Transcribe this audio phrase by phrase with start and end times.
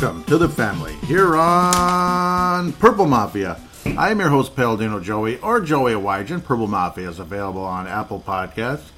[0.00, 3.60] Welcome to the family here on Purple Mafia.
[3.84, 6.44] I am your host, Paladino Joey, or Joey Wygen.
[6.44, 8.90] Purple Mafia is available on Apple Podcasts,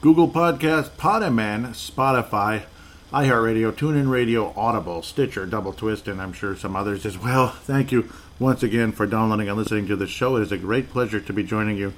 [0.00, 2.64] Google Podcasts, Podaman, Spotify,
[3.12, 7.50] iHeartRadio, TuneIn Radio, Audible, Stitcher, Double Twist, and I'm sure some others as well.
[7.62, 10.34] Thank you once again for downloading and listening to the show.
[10.34, 11.94] It is a great pleasure to be joining you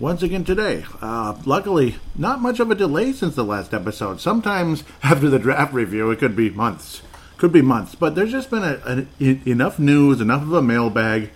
[0.00, 0.84] once again today.
[1.00, 4.20] Uh, luckily, not much of a delay since the last episode.
[4.20, 7.02] Sometimes after the draft review, it could be months.
[7.36, 11.30] Could be months, but there's just been a, a, enough news, enough of a mailbag.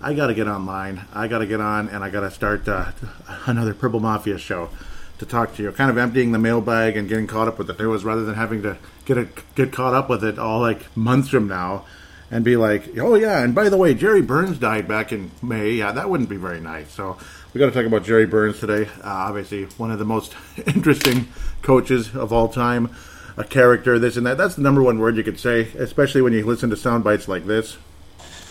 [0.00, 1.04] I got to get online.
[1.12, 2.92] I got to get on, and I got to start uh,
[3.46, 4.70] another Purple Mafia show
[5.18, 5.72] to talk to you.
[5.72, 7.76] Kind of emptying the mailbag and getting caught up with it.
[7.76, 10.96] the news rather than having to get a, get caught up with it all like
[10.96, 11.84] months from now
[12.32, 15.72] and be like, oh yeah, and by the way, Jerry Burns died back in May.
[15.72, 16.90] Yeah, that wouldn't be very nice.
[16.90, 17.18] So
[17.52, 18.88] we got to talk about Jerry Burns today.
[18.98, 20.34] Uh, obviously, one of the most
[20.66, 21.28] interesting
[21.60, 22.88] coaches of all time,
[23.36, 24.38] a character, this and that.
[24.38, 27.28] That's the number one word you could say, especially when you listen to sound bites
[27.28, 27.74] like this.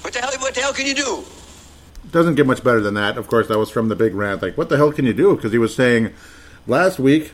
[0.02, 0.32] What the hell?
[0.40, 1.24] What the hell can you do?
[2.12, 3.18] Doesn't get much better than that.
[3.18, 4.42] Of course, that was from the big rant.
[4.42, 5.36] Like, what the hell can you do?
[5.36, 6.14] Because he was saying
[6.68, 7.34] last week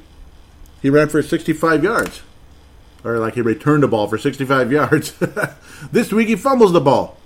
[0.81, 2.21] he ran for 65 yards
[3.03, 5.13] or like he returned the ball for 65 yards.
[5.91, 7.17] this week he fumbles the ball.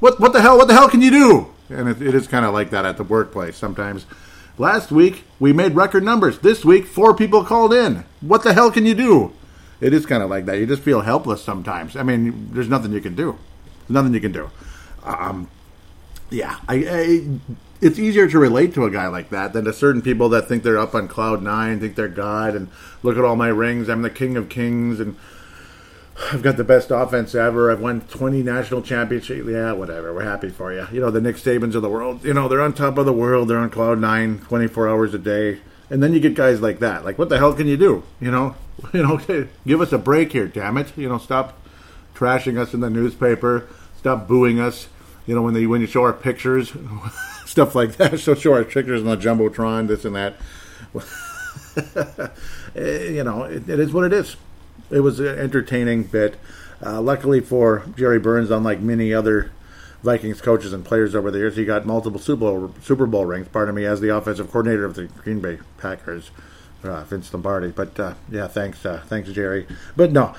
[0.00, 0.56] What what the hell?
[0.56, 1.46] What the hell can you do?
[1.68, 4.06] And it, it is kind of like that at the workplace sometimes.
[4.58, 6.38] Last week we made record numbers.
[6.40, 8.04] This week four people called in.
[8.20, 9.32] What the hell can you do?
[9.80, 10.58] It is kind of like that.
[10.58, 11.96] You just feel helpless sometimes.
[11.96, 13.38] I mean, there's nothing you can do.
[13.80, 14.50] There's nothing you can do.
[15.02, 15.48] Um,
[16.28, 17.28] yeah, I, I,
[17.80, 20.62] it's easier to relate to a guy like that than to certain people that think
[20.62, 22.68] they're up on cloud nine, think they're God, and
[23.02, 23.88] look at all my rings.
[23.88, 25.16] I'm the king of kings, and
[26.30, 27.70] I've got the best offense ever.
[27.70, 29.48] I've won 20 national championships.
[29.48, 30.12] Yeah, whatever.
[30.12, 30.86] We're happy for you.
[30.92, 32.24] You know, the Nick Sabans of the world.
[32.24, 33.48] You know, they're on top of the world.
[33.48, 35.60] They're on cloud nine, 24 hours a day.
[35.88, 37.04] And then you get guys like that.
[37.04, 38.04] Like, what the hell can you do?
[38.20, 38.54] You know,
[38.92, 40.96] you know, give us a break here, damn it.
[40.96, 41.58] You know, stop
[42.14, 43.66] trashing us in the newspaper.
[43.98, 44.88] Stop booing us.
[45.26, 46.72] You know, when they when you show our pictures,
[47.46, 48.18] stuff like that.
[48.20, 50.34] So show our pictures on the jumbotron, this and that.
[52.76, 54.36] Eh, you know, it, it is what it is
[54.90, 56.36] it was an entertaining bit.
[56.84, 59.52] Uh, luckily for Jerry Burns, unlike many other
[60.02, 63.48] Vikings coaches and players over the years, he got multiple Super Bowl, Super Bowl rings.
[63.48, 66.30] Pardon me, as the offensive coordinator of the Green Bay Packers,
[66.82, 67.68] uh, Vince Lombardi.
[67.68, 69.66] But uh, yeah, thanks, uh, thanks Jerry.
[69.96, 70.34] But no,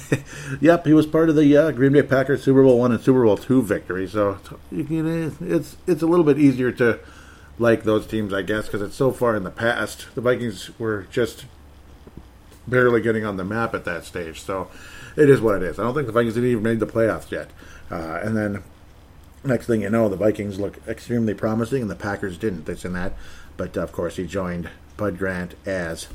[0.60, 3.24] yep, he was part of the uh, Green Bay Packers Super Bowl one and Super
[3.24, 4.06] Bowl two victory.
[4.06, 4.38] So
[4.70, 7.00] it's it's a little bit easier to
[7.58, 10.14] like those teams, I guess, because it's so far in the past.
[10.14, 11.46] The Vikings were just
[12.66, 14.40] barely getting on the map at that stage.
[14.40, 14.68] So
[15.16, 15.78] it is what it is.
[15.78, 17.50] I don't think the Vikings didn't even made the playoffs yet.
[17.90, 18.62] Uh, and then
[19.44, 22.66] next thing you know, the Vikings look extremely promising, and the Packers didn't.
[22.66, 23.14] This and that.
[23.56, 26.08] But of course, he joined Bud Grant as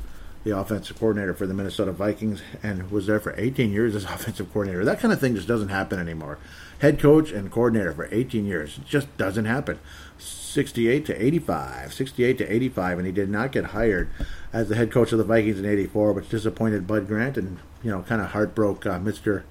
[0.44, 4.52] the offensive coordinator for the Minnesota Vikings and was there for 18 years as offensive
[4.52, 4.84] coordinator.
[4.84, 6.38] That kind of thing just doesn't happen anymore.
[6.80, 8.78] Head coach and coordinator for 18 years.
[8.78, 9.78] It just doesn't happen.
[10.18, 14.10] 68 to 85, 68 to 85, and he did not get hired
[14.52, 17.90] as the head coach of the Vikings in 84, which disappointed Bud Grant and, you
[17.90, 19.44] know, kind of heartbroke uh, Mr.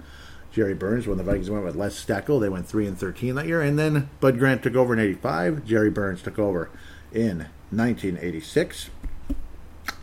[0.52, 2.40] Jerry Burns when the Vikings went with Les Steckel.
[2.40, 5.66] They went 3 and 13 that year, and then Bud Grant took over in 85.
[5.66, 6.70] Jerry Burns took over
[7.14, 8.90] in 1986.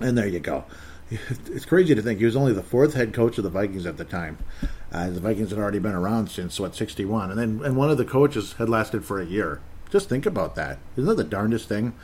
[0.00, 0.64] And there you go.
[1.10, 3.96] It's crazy to think he was only the fourth head coach of the Vikings at
[3.96, 4.36] the time.
[4.92, 7.96] Uh, the Vikings had already been around since what 61, and then and one of
[7.96, 9.60] the coaches had lasted for a year.
[9.90, 10.78] Just think about that.
[10.96, 11.94] Isn't that the darndest thing?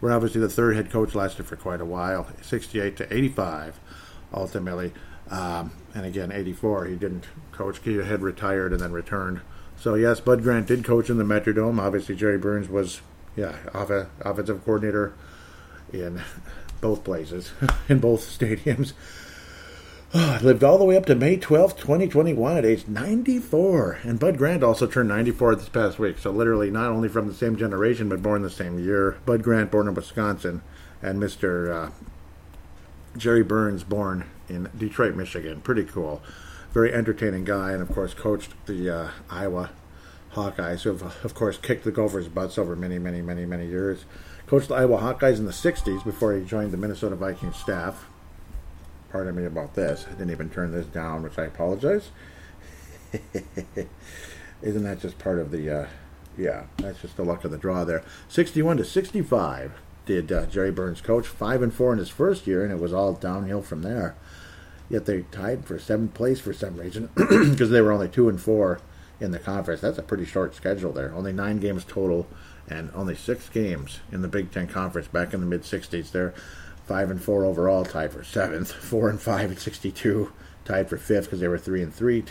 [0.00, 3.78] Where obviously the third head coach lasted for quite a while, 68 to 85,
[4.32, 4.92] ultimately.
[5.30, 7.80] Um, and again, 84, he didn't coach.
[7.82, 9.40] He had retired and then returned.
[9.76, 11.80] So yes, Bud Grant did coach in the Metrodome.
[11.80, 13.00] Obviously, Jerry Burns was,
[13.36, 13.90] yeah, off-
[14.20, 15.14] offensive coordinator
[15.92, 16.22] in
[16.84, 17.50] both places,
[17.88, 18.92] in both stadiums.
[20.16, 23.98] Oh, lived all the way up to May 12th, 2021 at age 94.
[24.04, 26.18] And Bud Grant also turned 94 this past week.
[26.18, 29.18] So, literally, not only from the same generation, but born the same year.
[29.26, 30.62] Bud Grant, born in Wisconsin,
[31.02, 31.74] and Mr.
[31.74, 31.90] Uh,
[33.16, 35.60] Jerry Burns, born in Detroit, Michigan.
[35.62, 36.22] Pretty cool.
[36.72, 39.70] Very entertaining guy, and of course, coached the uh, Iowa
[40.34, 44.04] Hawkeyes, who have, of course, kicked the Gophers' butts over many, many, many, many years.
[44.54, 48.06] Coached the Iowa Hawkeyes in the 60s before he joined the Minnesota Vikings staff
[49.10, 50.06] pardon me about this.
[50.06, 52.10] I didn't even turn this down, which I apologize.
[54.62, 55.86] Isn't that just part of the, uh,
[56.38, 58.04] yeah, that's just the luck of the draw there.
[58.28, 59.72] 61 to 65
[60.06, 61.26] did uh, Jerry Burns coach.
[61.26, 64.14] 5 and 4 in his first year, and it was all downhill from there.
[64.88, 68.40] Yet they tied for seventh place for some reason because they were only 2 and
[68.40, 68.80] 4
[69.18, 69.80] in the conference.
[69.80, 71.12] That's a pretty short schedule there.
[71.12, 72.28] Only nine games total
[72.68, 76.34] and only six games in the Big Ten Conference back in the mid 60s They're
[76.86, 78.72] five and four overall, tied for seventh.
[78.72, 80.32] Four and five at 62,
[80.64, 82.24] tied for fifth because they were three and three.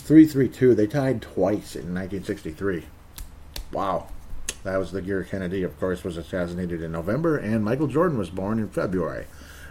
[0.00, 0.74] 332.
[0.74, 2.86] They tied twice in 1963.
[3.72, 4.08] Wow.
[4.64, 8.30] That was the year Kennedy, of course, was assassinated in November, and Michael Jordan was
[8.30, 9.26] born in February.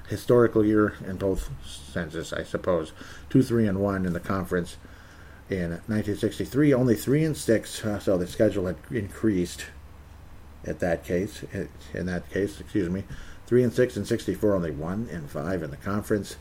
[0.07, 2.93] Historical year in both senses, I suppose.
[3.29, 4.77] 2 3 and 1 in the conference
[5.49, 9.65] in 1963, only 3 and 6, uh, so the schedule had increased
[10.65, 11.43] at that case.
[11.93, 13.03] In that case, excuse me.
[13.45, 16.35] 3 and 6 and 64, only 1 and 5 in the conference.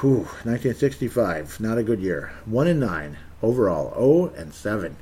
[0.00, 2.32] Whew, 1965, not a good year.
[2.44, 4.96] 1 and 9 overall, 0 and 7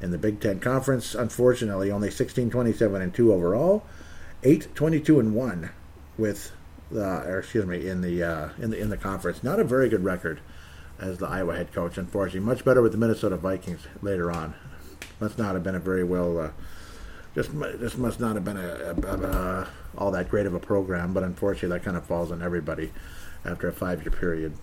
[0.00, 1.14] in the Big Ten Conference.
[1.14, 3.84] Unfortunately, only 16 27 and 2 overall,
[4.42, 5.70] 8 22 and 1
[6.18, 6.52] with
[6.94, 9.42] uh, or excuse me, in the uh, in the in the conference.
[9.42, 10.40] Not a very good record
[10.98, 12.40] as the Iowa head coach, unfortunately.
[12.40, 14.54] Much better with the Minnesota Vikings later on.
[15.20, 16.38] Must not have been a very well.
[16.38, 16.50] Uh,
[17.34, 21.12] just this must not have been a, a, a, all that great of a program,
[21.12, 22.92] but unfortunately, that kind of falls on everybody
[23.44, 24.54] after a five-year period.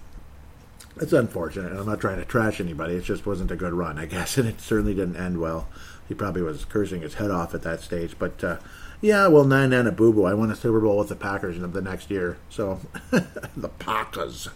[0.99, 2.95] It's unfortunate, and I'm not trying to trash anybody.
[2.95, 5.67] It just wasn't a good run, I guess, and it certainly didn't end well.
[6.07, 8.57] He probably was cursing his head off at that stage, but uh,
[9.01, 10.25] yeah, well, nine and a boo boo.
[10.25, 12.37] I won a Super Bowl with the Packers in the next year.
[12.49, 12.79] So
[13.11, 14.49] the Packers,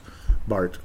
[0.47, 0.79] Bart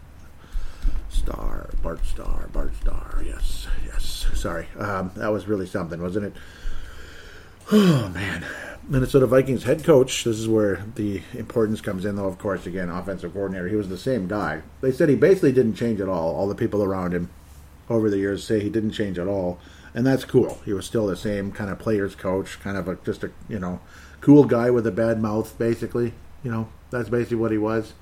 [1.08, 3.22] Starr, Bart Starr, Bart Starr.
[3.25, 4.26] Yes, yes.
[4.34, 6.32] Sorry, um, that was really something, wasn't it?
[7.73, 8.45] Oh man,
[8.89, 10.25] Minnesota Vikings head coach.
[10.25, 12.29] This is where the importance comes in, though.
[12.29, 13.69] Of course, again, offensive coordinator.
[13.69, 14.63] He was the same guy.
[14.81, 16.35] They said he basically didn't change at all.
[16.37, 17.31] All the people around him
[17.91, 19.59] over the years say he didn't change at all
[19.97, 20.61] and that's cool.
[20.65, 23.59] He was still the same kind of players coach, kind of a just a you
[23.59, 23.81] know
[24.21, 26.13] cool guy with a bad mouth, basically.
[26.45, 27.95] You know, that's basically what he was.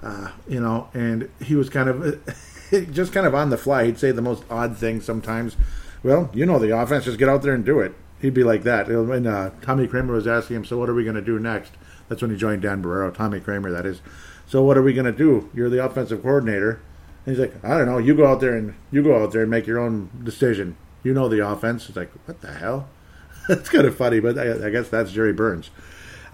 [0.00, 2.24] Uh, you know, and he was kind of
[2.92, 3.84] just kind of on the fly.
[3.84, 5.56] He'd say the most odd things sometimes.
[6.04, 7.94] Well, you know the offense, just get out there and do it.
[8.20, 8.88] He'd be like that.
[8.88, 11.72] When uh, Tommy Kramer was asking him, "So what are we going to do next?"
[12.08, 13.14] That's when he joined Dan Barreiro.
[13.14, 14.00] Tommy Kramer, that is.
[14.46, 15.50] So what are we going to do?
[15.54, 16.80] You're the offensive coordinator.
[17.26, 17.98] And he's like, I don't know.
[17.98, 20.76] You go out there and you go out there and make your own decision.
[21.02, 21.88] You know the offense.
[21.88, 22.88] It's like, what the hell?
[23.48, 25.70] That's kind of funny, but I, I, guess that's Jerry Burns.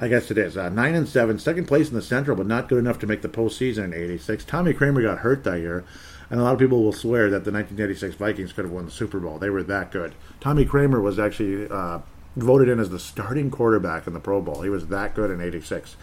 [0.01, 0.57] I guess it is.
[0.57, 3.23] Uh, nine and seven, second place in the Central, but not good enough to make
[3.23, 4.45] the postseason in '86.
[4.45, 5.85] Tommy Kramer got hurt that year,
[6.31, 8.91] and a lot of people will swear that the 1986 Vikings could have won the
[8.91, 9.39] Super Bowl.
[9.39, 10.15] They were that good.
[10.41, 12.01] Tommy Kramer was actually uh,
[12.37, 14.63] voted in as the starting quarterback in the Pro Bowl.
[14.63, 15.97] He was that good in '86.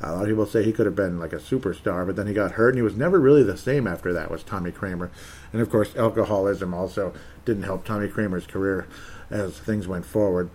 [0.00, 2.34] A lot of people say he could have been like a superstar, but then he
[2.34, 4.30] got hurt, and he was never really the same after that.
[4.30, 5.10] Was Tommy Kramer,
[5.52, 7.14] and of course, alcoholism also
[7.44, 8.86] didn't help Tommy Kramer's career
[9.30, 10.50] as things went forward.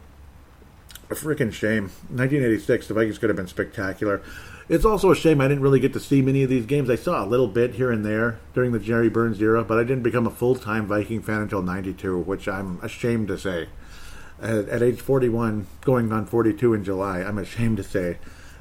[1.10, 1.86] A freaking shame.
[2.08, 4.22] 1986, the Vikings could have been spectacular.
[4.70, 6.90] It's also a shame I didn't really get to see many of these games.
[6.90, 9.84] I saw a little bit here and there during the Jerry Burns era, but I
[9.84, 13.70] didn't become a full time Viking fan until 92, which I'm ashamed to say.
[14.42, 18.18] At, at age 41, going on 42 in July, I'm ashamed to say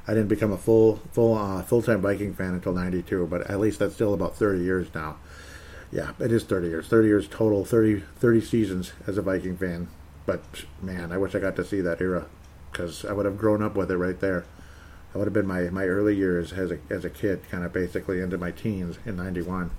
[0.07, 3.59] I didn't become a full full uh, full time Viking fan until '92, but at
[3.59, 5.17] least that's still about 30 years now.
[5.91, 6.87] Yeah, it is 30 years.
[6.87, 7.65] 30 years total.
[7.65, 9.87] 30 30 seasons as a Viking fan.
[10.25, 10.43] But
[10.81, 12.25] man, I wish I got to see that era
[12.71, 14.45] because I would have grown up with it right there.
[15.11, 17.73] That would have been my, my early years as a as a kid, kind of
[17.73, 19.71] basically into my teens in '91.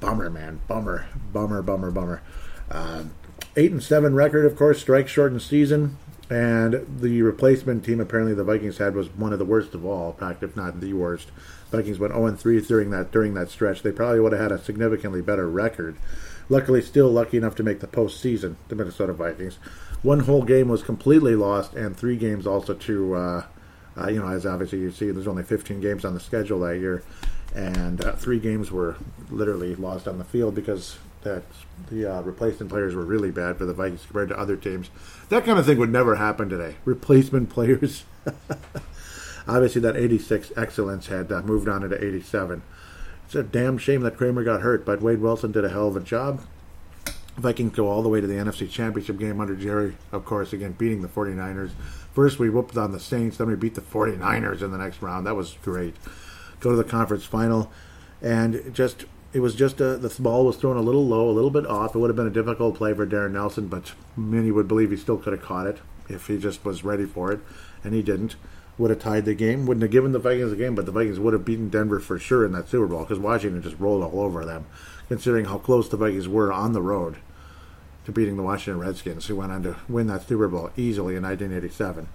[0.00, 2.22] Bummer, man, bummer, bummer, bummer, bummer.
[2.70, 3.04] Uh,
[3.56, 5.96] eight and seven record, of course, strike shortened season.
[6.30, 10.10] And the replacement team, apparently the Vikings had, was one of the worst of all,
[10.10, 11.30] In fact, if not the worst.
[11.70, 13.82] Vikings went 0 3 during that during that stretch.
[13.82, 15.96] They probably would have had a significantly better record.
[16.50, 18.56] Luckily, still lucky enough to make the postseason.
[18.68, 19.58] The Minnesota Vikings.
[20.02, 23.42] One whole game was completely lost, and three games also to, uh,
[24.00, 26.78] uh, you know, as obviously you see, there's only 15 games on the schedule that
[26.78, 27.02] year,
[27.54, 28.96] and uh, three games were
[29.30, 31.42] literally lost on the field because that
[31.90, 34.90] the uh, replacement players were really bad for the Vikings compared to other teams.
[35.30, 36.76] That kind of thing would never happen today.
[36.84, 38.04] Replacement players.
[39.48, 42.62] Obviously, that 86 excellence had uh, moved on into 87.
[43.24, 45.96] It's a damn shame that Kramer got hurt, but Wade Wilson did a hell of
[45.96, 46.42] a job.
[47.38, 50.72] Vikings go all the way to the NFC Championship game under Jerry, of course, again,
[50.72, 51.70] beating the 49ers.
[52.12, 55.26] First, we whooped on the Saints, then we beat the 49ers in the next round.
[55.26, 55.94] That was great.
[56.58, 57.70] Go to the conference final,
[58.20, 61.50] and just it was just a, the ball was thrown a little low, a little
[61.50, 61.94] bit off.
[61.94, 64.96] It would have been a difficult play for Darrin Nelson, but many would believe he
[64.96, 65.78] still could have caught it
[66.08, 67.40] if he just was ready for it,
[67.84, 68.34] and he didn't.
[68.78, 71.18] Would have tied the game, wouldn't have given the Vikings the game, but the Vikings
[71.18, 74.20] would have beaten Denver for sure in that Super Bowl because Washington just rolled all
[74.20, 74.66] over them,
[75.08, 77.16] considering how close the Vikings were on the road
[78.08, 81.24] to beating the Washington Redskins, who went on to win that Super Bowl easily in
[81.24, 82.08] 1987.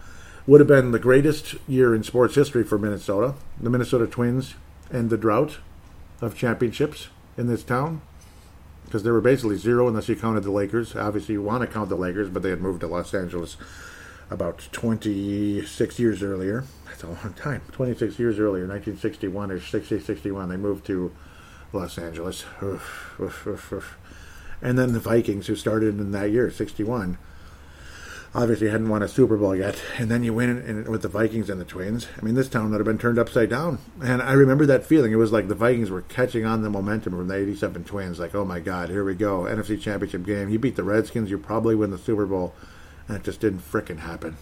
[0.48, 3.36] Would have been the greatest year in sports history for Minnesota.
[3.62, 4.56] The Minnesota Twins
[4.90, 5.60] and the drought
[6.20, 8.02] of championships in this town
[8.86, 10.96] because there were basically zero unless you counted the Lakers.
[10.96, 13.56] Obviously, you want to count the Lakers, but they had moved to Los Angeles
[14.32, 16.64] about 26 years earlier.
[16.88, 17.62] That's a long time.
[17.72, 21.12] 26 years earlier, 1961 or 60, 61, they moved to
[21.72, 22.46] Los Angeles.
[24.64, 27.18] And then the Vikings, who started in that year, 61,
[28.34, 29.80] obviously hadn't won a Super Bowl yet.
[29.98, 32.08] And then you win in, with the Vikings and the Twins.
[32.18, 33.80] I mean, this town would have been turned upside down.
[34.02, 35.12] And I remember that feeling.
[35.12, 38.20] It was like the Vikings were catching on the momentum from the 87 Twins.
[38.20, 39.42] Like, oh my God, here we go.
[39.42, 40.48] NFC Championship game.
[40.48, 42.56] You beat the Redskins, you probably win the Super Bowl.
[43.10, 44.38] And it just didn't fricking happen.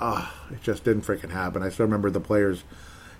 [0.00, 1.62] Ah, oh, it just didn't fricking happen.
[1.62, 2.64] I still remember the players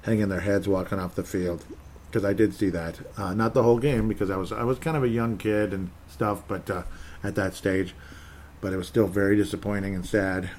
[0.03, 1.63] hanging their heads walking off the field
[2.11, 2.99] because I did see that.
[3.17, 5.73] Uh, not the whole game because I was I was kind of a young kid
[5.73, 6.83] and stuff, but uh,
[7.23, 7.95] at that stage,
[8.61, 10.51] but it was still very disappointing and sad.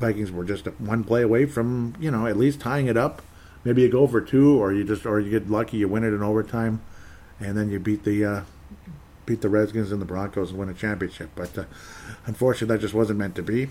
[0.00, 3.22] Vikings were just one play away from you know at least tying it up.
[3.64, 6.12] Maybe you go for two, or you just or you get lucky, you win it
[6.12, 6.82] in overtime,
[7.40, 8.40] and then you beat the uh,
[9.24, 11.30] beat the Redskins and the Broncos and win a championship.
[11.34, 11.64] But uh,
[12.26, 13.68] unfortunately, that just wasn't meant to be.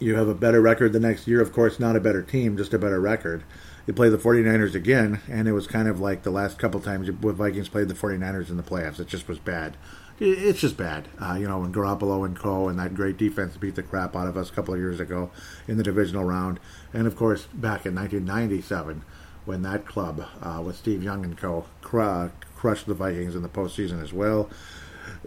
[0.00, 2.74] You have a better record the next year, of course, not a better team, just
[2.74, 3.44] a better record
[3.86, 7.06] they played the 49ers again, and it was kind of like the last couple times
[7.06, 9.00] the Vikings played the 49ers in the playoffs.
[9.00, 9.76] It just was bad.
[10.20, 11.08] It's just bad.
[11.20, 12.68] Uh, you know, when Garoppolo and Co.
[12.68, 15.30] and that great defense beat the crap out of us a couple of years ago
[15.66, 16.60] in the divisional round.
[16.92, 19.02] And of course, back in 1997,
[19.44, 21.64] when that club uh, with Steve Young and Co.
[21.80, 24.48] Cr- crushed the Vikings in the postseason as well.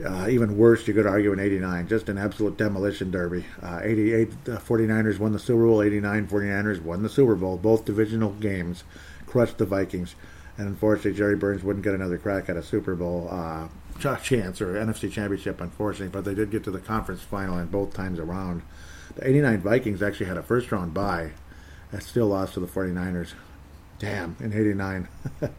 [0.04, 3.46] Uh, even worse, you could argue in 89, just an absolute demolition derby.
[3.62, 7.86] Uh, 88, uh, 49ers won the Super Bowl, 89, 49ers won the Super Bowl, both
[7.86, 8.84] divisional games,
[9.26, 10.16] crushed the Vikings.
[10.58, 13.68] And unfortunately, Jerry Burns wouldn't get another crack at a Super Bowl uh,
[14.18, 17.94] chance or NFC Championship, unfortunately, but they did get to the conference final and both
[17.94, 18.62] times around.
[19.16, 21.32] The 89 Vikings actually had a first round bye
[21.92, 23.34] and still lost to the 49ers.
[24.00, 25.08] Damn, in 89.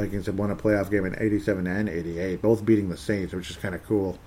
[0.00, 3.50] Vikings have won a playoff game in 87 and 88, both beating the Saints, which
[3.50, 4.18] is kind of cool.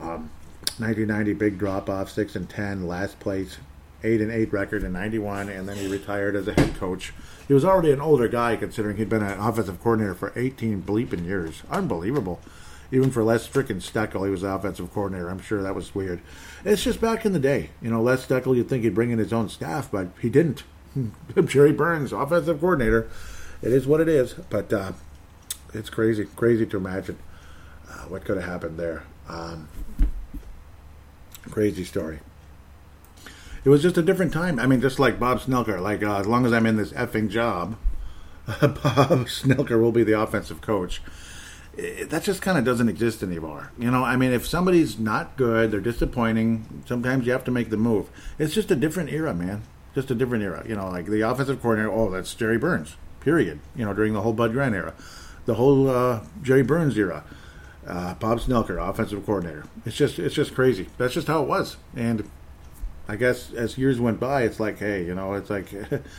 [0.00, 0.30] Um,
[0.78, 3.58] 1990 big drop off, 6 and 10, last place,
[4.02, 7.12] 8 and 8 record in 91, and then he retired as a head coach.
[7.46, 11.24] He was already an older guy considering he'd been an offensive coordinator for 18 bleeping
[11.24, 11.62] years.
[11.70, 12.40] Unbelievable.
[12.90, 15.28] Even for Les freaking Steckel, he was the offensive coordinator.
[15.28, 16.20] I'm sure that was weird.
[16.64, 17.70] It's just back in the day.
[17.80, 20.64] You know, Les Steckel, you'd think he'd bring in his own staff, but he didn't.
[21.46, 23.08] Jerry Burns, offensive coordinator.
[23.62, 24.32] It is what it is.
[24.32, 24.92] But uh,
[25.74, 27.18] it's crazy, crazy to imagine
[27.88, 29.04] uh, what could have happened there.
[29.28, 29.68] Um,
[31.50, 32.20] crazy story.
[33.64, 34.58] It was just a different time.
[34.58, 37.28] I mean, just like Bob Schnelker, like uh, as long as I'm in this effing
[37.28, 37.76] job,
[38.46, 41.02] Bob Schnelker will be the offensive coach.
[41.76, 43.70] It, that just kind of doesn't exist anymore.
[43.78, 46.82] You know, I mean, if somebody's not good, they're disappointing.
[46.86, 48.08] Sometimes you have to make the move.
[48.38, 49.62] It's just a different era, man.
[49.94, 50.64] Just a different era.
[50.66, 51.92] You know, like the offensive coordinator.
[51.92, 52.96] Oh, that's Jerry Burns.
[53.20, 53.60] Period.
[53.76, 54.94] You know, during the whole Bud Grant era
[55.46, 57.24] the whole uh, Jerry Burns era.
[57.86, 59.64] Uh, Bob Schnelker, offensive coordinator.
[59.86, 60.88] It's just it's just crazy.
[60.98, 61.76] That's just how it was.
[61.96, 62.28] And
[63.08, 65.72] I guess as years went by, it's like, hey, you know, it's like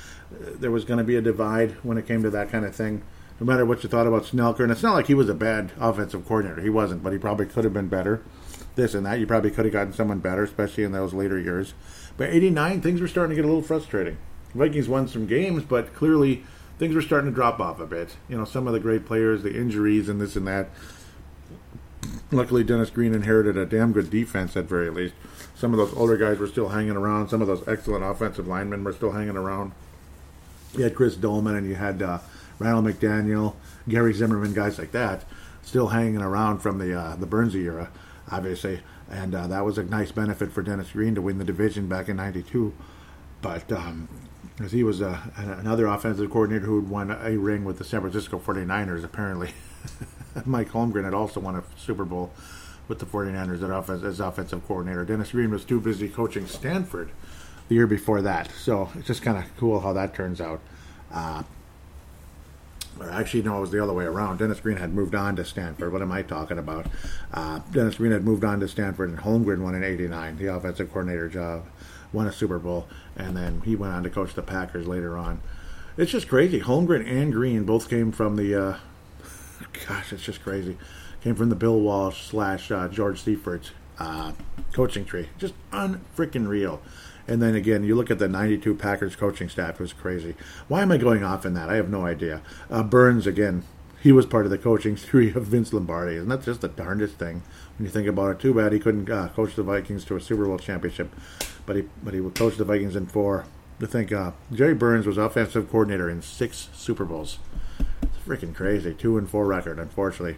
[0.31, 3.03] there was going to be a divide when it came to that kind of thing.
[3.39, 5.71] No matter what you thought about Schnelker, and it's not like he was a bad
[5.79, 6.61] offensive coordinator.
[6.61, 8.21] He wasn't, but he probably could have been better.
[8.75, 11.73] This and that, you probably could have gotten someone better, especially in those later years.
[12.17, 14.17] But '89, things were starting to get a little frustrating.
[14.53, 16.43] Vikings won some games, but clearly
[16.81, 18.15] things were starting to drop off a bit.
[18.27, 20.67] You know, some of the great players, the injuries, and this and that.
[22.31, 25.13] Luckily, Dennis Green inherited a damn good defense at very least.
[25.53, 27.29] Some of those older guys were still hanging around.
[27.29, 29.73] Some of those excellent offensive linemen were still hanging around.
[30.73, 32.17] You had Chris Doleman and you had uh,
[32.57, 33.53] Randall McDaniel,
[33.87, 35.23] Gary Zimmerman, guys like that,
[35.61, 37.91] still hanging around from the uh, the Burnsy era,
[38.31, 38.79] obviously.
[39.07, 42.09] And uh, that was a nice benefit for Dennis Green to win the division back
[42.09, 42.73] in '92.
[43.43, 44.07] But um,
[44.61, 48.01] because he was uh, another offensive coordinator who had won a ring with the San
[48.01, 49.53] Francisco 49ers, apparently.
[50.45, 52.31] Mike Holmgren had also won a Super Bowl
[52.87, 55.03] with the 49ers offense, as offensive coordinator.
[55.03, 57.09] Dennis Green was too busy coaching Stanford
[57.69, 58.51] the year before that.
[58.51, 60.61] So it's just kind of cool how that turns out.
[61.11, 61.41] Uh,
[63.11, 64.37] actually, no, it was the other way around.
[64.37, 65.91] Dennis Green had moved on to Stanford.
[65.91, 66.85] What am I talking about?
[67.33, 70.91] Uh, Dennis Green had moved on to Stanford, and Holmgren won in '89 the offensive
[70.91, 71.65] coordinator job
[72.13, 75.41] won a Super Bowl, and then he went on to coach the Packers later on.
[75.97, 76.61] It's just crazy.
[76.61, 78.55] Holmgren and Green both came from the.
[78.55, 78.77] Uh,
[79.87, 80.77] gosh, it's just crazy.
[81.21, 84.31] Came from the Bill Walsh slash uh, George Seifert's uh,
[84.73, 85.29] coaching tree.
[85.37, 86.81] Just unfreaking real.
[87.27, 90.35] And then again, you look at the 92 Packers coaching staff, it was crazy.
[90.67, 91.69] Why am I going off in that?
[91.69, 92.41] I have no idea.
[92.69, 93.63] Uh, Burns, again,
[94.01, 96.15] he was part of the coaching tree of Vince Lombardi.
[96.15, 97.43] Isn't that just the darndest thing
[97.77, 98.39] when you think about it?
[98.39, 101.13] Too bad he couldn't uh, coach the Vikings to a Super Bowl championship
[101.65, 103.45] but he but he coached the Vikings in four.
[103.79, 107.39] To think, uh, Jerry Burns was offensive coordinator in six Super Bowls.
[107.79, 108.93] It's freaking crazy.
[108.93, 110.37] Two and four record, unfortunately,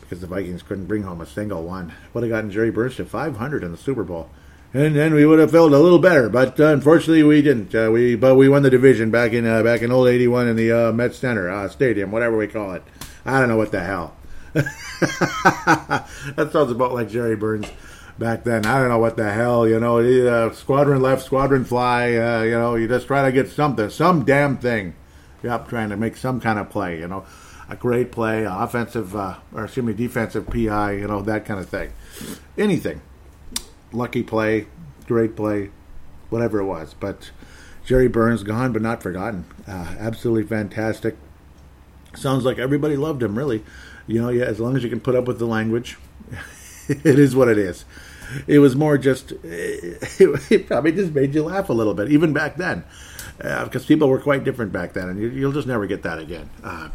[0.00, 1.92] because the Vikings couldn't bring home a single one.
[2.12, 4.30] Would have gotten Jerry Burns to 500 in the Super Bowl,
[4.72, 6.28] and then we would have felt a little better.
[6.28, 7.74] But uh, unfortunately, we didn't.
[7.74, 10.56] Uh, we but we won the division back in uh, back in old '81 in
[10.56, 12.84] the uh, Met Center uh, Stadium, whatever we call it.
[13.24, 14.16] I don't know what the hell.
[14.54, 17.66] that sounds about like Jerry Burns
[18.18, 18.66] back then.
[18.66, 19.98] I don't know what the hell, you know.
[19.98, 22.14] Uh, squadron left, squadron fly.
[22.16, 24.94] Uh, you know, you just try to get something, some damn thing.
[25.42, 26.98] Yep, trying to make some kind of play.
[26.98, 27.24] You know,
[27.68, 30.92] a great play, offensive, uh, or excuse me, defensive PI.
[30.92, 31.92] You know, that kind of thing.
[32.56, 33.00] Anything,
[33.92, 34.66] lucky play,
[35.06, 35.70] great play,
[36.30, 36.94] whatever it was.
[36.94, 37.30] But
[37.84, 39.44] Jerry Burns gone, but not forgotten.
[39.66, 41.16] Uh, absolutely fantastic.
[42.16, 43.36] Sounds like everybody loved him.
[43.36, 43.64] Really,
[44.06, 44.44] you know, yeah.
[44.44, 45.98] As long as you can put up with the language,
[46.88, 47.84] it is what it is.
[48.46, 52.56] It was more just, it, probably just made you laugh a little bit, even back
[52.56, 52.84] then,
[53.42, 56.18] uh, because people were quite different back then, and you, will just never get that
[56.18, 56.48] again.
[56.62, 56.88] Uh,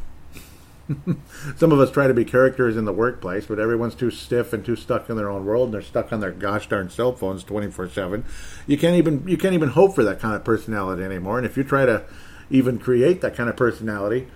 [1.55, 4.65] some of us try to be characters in the workplace, but everyone's too stiff and
[4.65, 7.43] too stuck in their own world, and they're stuck on their gosh darn cell phones
[7.43, 8.25] twenty four seven.
[8.65, 11.37] You can't even you can't even hope for that kind of personality anymore.
[11.37, 12.03] And if you try to
[12.49, 14.27] even create that kind of personality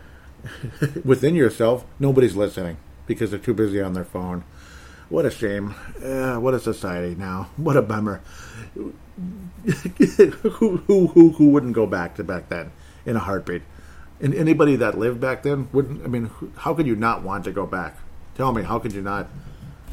[1.06, 4.44] within yourself, nobody's listening because they're too busy on their phone.
[5.10, 5.76] What a shame.
[6.04, 7.50] Uh, what a society now.
[7.58, 8.22] What a bummer.
[8.74, 8.94] who,
[10.78, 12.72] who, who, who wouldn't go back to back then
[13.06, 13.62] in a heartbeat?
[14.20, 16.04] And anybody that lived back then wouldn't.
[16.04, 17.98] I mean, how could you not want to go back?
[18.36, 19.28] Tell me, how could you not?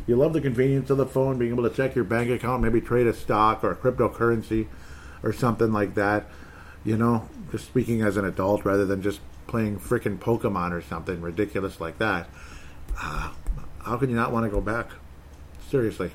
[0.07, 2.81] You love the convenience of the phone, being able to check your bank account, maybe
[2.81, 4.67] trade a stock or a cryptocurrency
[5.23, 6.27] or something like that.
[6.85, 11.21] You know, just speaking as an adult rather than just playing freaking Pokemon or something
[11.21, 12.29] ridiculous like that.
[12.97, 13.33] Uh,
[13.85, 14.91] how can you not want to go back?
[15.69, 16.13] Seriously.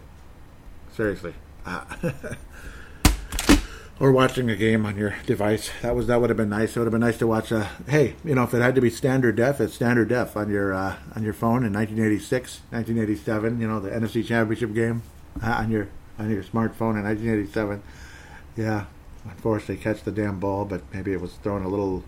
[0.93, 1.33] Seriously.
[1.65, 1.83] Uh,
[3.99, 5.69] or watching a game on your device.
[5.81, 6.75] That was that would have been nice.
[6.75, 7.51] It would have been nice to watch.
[7.51, 10.49] A, hey, you know, if it had to be standard def, it's standard def on
[10.49, 13.59] your uh, on your phone in 1986, 1987.
[13.59, 15.03] You know, the NFC Championship game
[15.43, 17.83] uh, on your on your smartphone in 1987.
[18.55, 18.85] Yeah,
[19.25, 22.05] unfortunately, catch the damn ball, but maybe it was thrown a little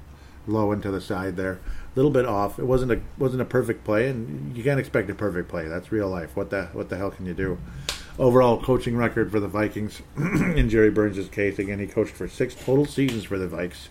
[0.47, 1.59] low into the side there, a
[1.95, 2.59] little bit off.
[2.59, 5.67] It wasn't a wasn't a perfect play, and you can't expect a perfect play.
[5.67, 6.35] That's real life.
[6.35, 7.57] What the what the hell can you do?
[8.17, 11.59] Overall coaching record for the Vikings in Jerry Burns' case.
[11.59, 13.89] Again, he coached for six total seasons for the Vikes.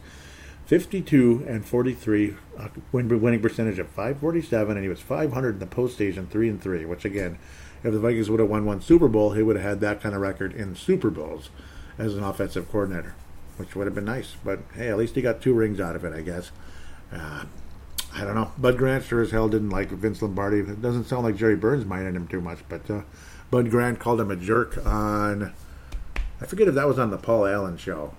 [0.66, 6.28] 52 and 43 uh, winning percentage of 547 and he was 500 in the postseason
[6.28, 7.38] 3 and 3 which again
[7.84, 10.12] if the Vikings would have won one Super Bowl he would have had that kind
[10.12, 11.50] of record in Super Bowls
[11.98, 13.14] as an offensive coordinator
[13.56, 16.04] which would have been nice but hey at least he got two rings out of
[16.04, 16.50] it I guess
[17.12, 17.44] uh,
[18.14, 21.24] I don't know Bud Grant sure as hell didn't like Vince Lombardi it doesn't sound
[21.24, 23.02] like Jerry Burns minded him too much but uh,
[23.50, 25.52] Bud Grant called him a jerk on.
[26.40, 28.14] I forget if that was on the Paul Allen show.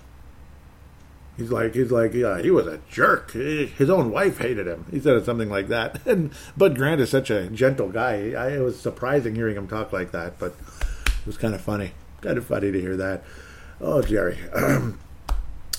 [1.36, 3.32] He's like, he's like, yeah, he was a jerk.
[3.32, 4.86] His own wife hated him.
[4.90, 6.02] He said something like that.
[6.08, 8.32] And Bud Grant is such a gentle guy.
[8.32, 10.56] I, it was surprising hearing him talk like that, but
[11.20, 11.92] it was kind of funny.
[12.22, 13.24] Kind of funny to hear that.
[13.80, 14.40] Oh, Jerry.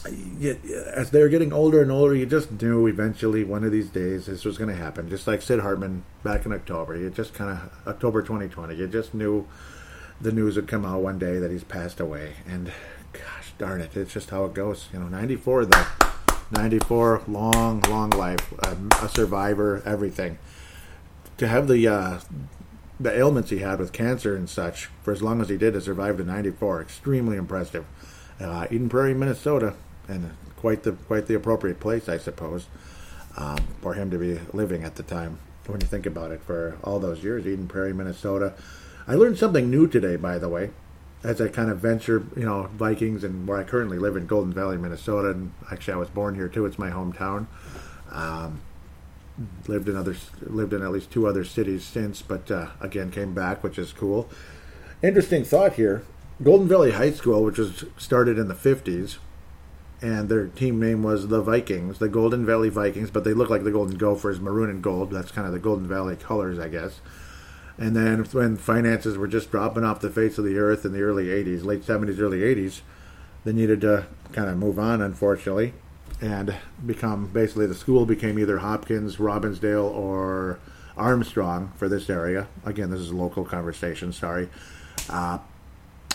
[0.06, 4.44] as they're getting older and older, you just knew eventually one of these days this
[4.44, 5.08] was going to happen.
[5.08, 9.14] Just like Sid Hartman back in October, you just kind of October 2020, you just
[9.14, 9.46] knew
[10.20, 12.34] the news would come out one day that he's passed away.
[12.46, 12.72] And
[13.12, 14.88] gosh darn it, it's just how it goes.
[14.92, 15.87] You know, 94 though,
[16.50, 20.38] 94, long, long life, a, survivor, everything.
[21.38, 22.20] To have the uh,
[23.00, 25.80] the ailments he had with cancer and such for as long as he did to
[25.80, 27.87] survive to 94, extremely impressive.
[28.40, 29.74] Uh, Eden Prairie, Minnesota,
[30.09, 32.66] and quite the quite the appropriate place, I suppose,
[33.37, 35.38] um, for him to be living at the time.
[35.66, 38.55] When you think about it, for all those years, Eden Prairie, Minnesota.
[39.07, 40.71] I learned something new today, by the way,
[41.23, 44.53] as I kind of venture, you know, Vikings and where I currently live in Golden
[44.53, 45.31] Valley, Minnesota.
[45.31, 46.64] And actually, I was born here too.
[46.64, 47.47] It's my hometown.
[48.11, 48.62] Um,
[49.66, 53.35] lived in other lived in at least two other cities since, but uh, again came
[53.35, 54.29] back, which is cool.
[55.03, 56.03] Interesting thought here.
[56.42, 59.18] Golden Valley High School, which was started in the 50s,
[60.00, 63.64] and their team name was the Vikings, the Golden Valley Vikings, but they look like
[63.64, 65.11] the Golden Gophers, maroon and gold.
[65.11, 67.00] That's kind of the Golden Valley colors, I guess.
[67.76, 71.02] And then when finances were just dropping off the face of the earth in the
[71.02, 72.80] early 80s, late 70s, early 80s,
[73.44, 75.74] they needed to kind of move on, unfortunately,
[76.20, 80.58] and become basically the school became either Hopkins, Robbinsdale, or
[80.96, 82.48] Armstrong for this area.
[82.64, 84.48] Again, this is a local conversation, sorry.
[85.08, 85.38] Uh,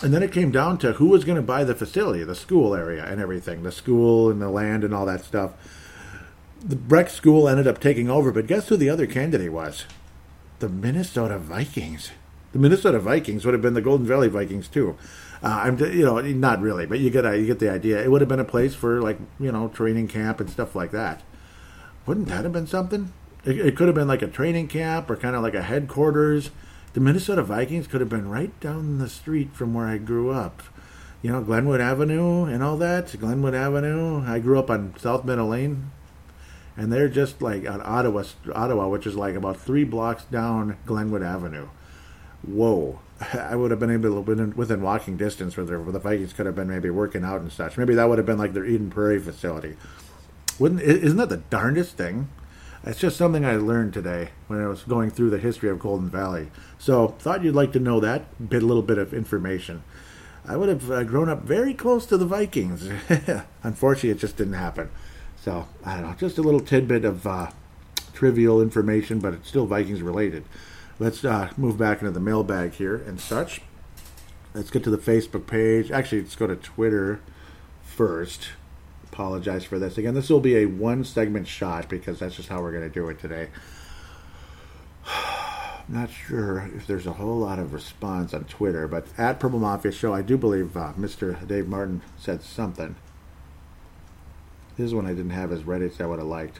[0.02, 2.74] and then it came down to who was going to buy the facility, the school
[2.74, 5.52] area, and everything, the school and the land and all that stuff.
[6.60, 9.84] The Breck School ended up taking over, but guess who the other candidate was?
[10.58, 12.10] The Minnesota Vikings.
[12.52, 14.96] The Minnesota Vikings would have been the Golden Valley Vikings too.
[15.42, 18.02] Uh, I'm, you know, not really, but you get you get the idea.
[18.02, 20.90] It would have been a place for like you know training camp and stuff like
[20.92, 21.22] that.
[22.06, 23.12] Wouldn't that have been something?
[23.44, 26.50] It, it could have been like a training camp or kind of like a headquarters
[26.94, 30.62] the Minnesota Vikings could have been right down the street from where I grew up.
[31.22, 33.18] You know, Glenwood Avenue and all that.
[33.18, 34.24] Glenwood Avenue.
[34.26, 35.90] I grew up on South Meadow Lane.
[36.76, 41.22] and they're just like on Ottawa, Ottawa, which is like about three blocks down Glenwood
[41.22, 41.68] Avenue.
[42.42, 43.00] Whoa!
[43.32, 46.46] I would have been able to within, within walking distance where, where the Vikings could
[46.46, 47.76] have been maybe working out and such.
[47.78, 49.76] Maybe that would have been like their Eden Prairie facility.
[50.58, 52.28] Wouldn't isn't that the darndest thing?
[52.86, 56.10] It's just something I learned today when I was going through the history of Golden
[56.10, 56.50] Valley.
[56.78, 59.82] So thought you'd like to know that bit, a little bit of information.
[60.46, 62.90] I would have uh, grown up very close to the Vikings.
[63.62, 64.90] Unfortunately, it just didn't happen.
[65.40, 67.50] So I don't know, just a little tidbit of uh,
[68.12, 70.44] trivial information, but it's still Vikings related.
[70.98, 73.62] Let's uh, move back into the mailbag here and such.
[74.52, 75.90] Let's get to the Facebook page.
[75.90, 77.20] Actually, let's go to Twitter
[77.82, 78.50] first.
[79.14, 79.96] Apologize for this.
[79.96, 82.92] Again, this will be a one segment shot because that's just how we're going to
[82.92, 83.48] do it today.
[85.88, 89.92] Not sure if there's a whole lot of response on Twitter, but at Purple Mafia
[89.92, 91.46] Show, I do believe uh, Mr.
[91.46, 92.96] Dave Martin said something.
[94.76, 96.58] This is one I didn't have as ready as I would have liked.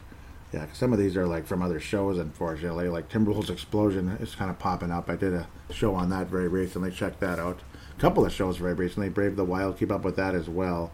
[0.52, 2.88] Yeah, some of these are like from other shows, unfortunately.
[2.88, 5.10] Like Timberwolves Explosion is kind of popping up.
[5.10, 6.92] I did a show on that very recently.
[6.92, 7.58] Check that out.
[7.98, 9.08] A couple of shows very recently.
[9.08, 9.76] Brave the Wild.
[9.76, 10.92] Keep up with that as well,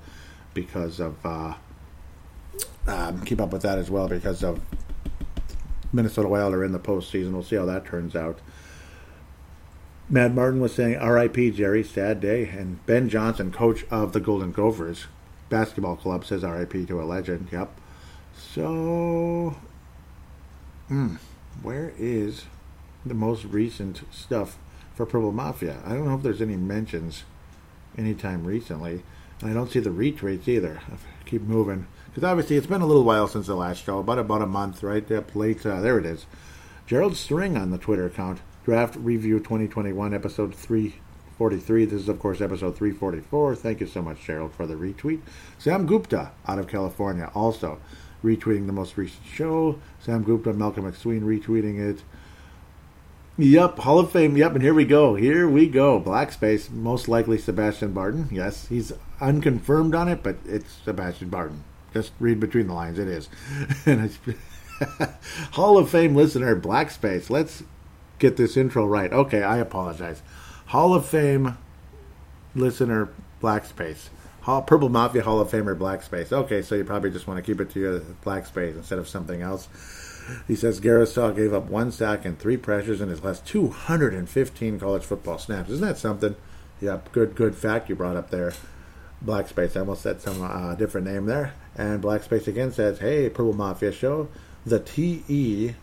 [0.54, 1.54] because of uh,
[2.86, 4.60] um, keep up with that as well because of
[5.92, 7.32] Minnesota Wild are in the postseason.
[7.32, 8.38] We'll see how that turns out.
[10.08, 11.52] Matt Martin was saying, "R.I.P.
[11.52, 15.06] Jerry, sad day." And Ben Johnson, coach of the Golden Gophers
[15.48, 16.86] basketball club, says, "R.I.P.
[16.86, 17.70] to a legend." Yep.
[18.36, 19.56] So,
[20.88, 21.16] hmm,
[21.62, 22.44] where is
[23.06, 24.58] the most recent stuff
[24.94, 25.78] for Purple Mafia?
[25.84, 27.24] I don't know if there's any mentions
[27.96, 29.02] anytime recently.
[29.40, 30.81] And I don't see the retweets either.
[31.24, 31.87] keep moving.
[32.07, 34.83] Because obviously it's been a little while since the last show, about about a month,
[34.83, 35.09] right?
[35.09, 35.64] Yep, late.
[35.64, 36.26] Uh, there it is.
[36.87, 38.40] Gerald String on the Twitter account.
[38.64, 41.85] Draft Review 2021, episode 343.
[41.85, 43.55] This is, of course, episode 344.
[43.57, 45.20] Thank you so much, Gerald, for the retweet.
[45.59, 47.79] Sam Gupta out of California also
[48.22, 49.79] retweeting the most recent show.
[50.00, 52.03] Sam Gupta, Malcolm McSween retweeting it.
[53.38, 54.36] Yep, Hall of Fame.
[54.36, 55.14] Yep, and here we go.
[55.14, 55.98] Here we go.
[55.98, 58.28] Black Space, most likely Sebastian Barton.
[58.30, 61.64] Yes, he's unconfirmed on it, but it's Sebastian Barton.
[61.94, 62.98] Just read between the lines.
[62.98, 63.28] It is.
[63.86, 64.10] and
[65.52, 67.30] Hall of Fame listener, Black Space.
[67.30, 67.62] Let's
[68.18, 69.12] get this intro right.
[69.12, 70.22] Okay, I apologize.
[70.66, 71.56] Hall of Fame
[72.54, 73.08] listener,
[73.40, 74.10] Black Space.
[74.42, 76.32] Hall, Purple Mafia Hall of Famer Black Space.
[76.32, 79.08] Okay, so you probably just want to keep it to your Black Space instead of
[79.08, 79.68] something else.
[80.46, 85.04] He says Darrisaw gave up one sack and three pressures in his last 215 college
[85.04, 85.70] football snaps.
[85.70, 86.36] Isn't that something?
[86.80, 88.52] Yep, good, good fact you brought up there.
[89.22, 89.76] Black Space.
[89.76, 91.52] I almost said some uh, different name there.
[91.76, 94.28] And Black Space again says, "Hey, Purple Mafia show.
[94.64, 95.74] The TE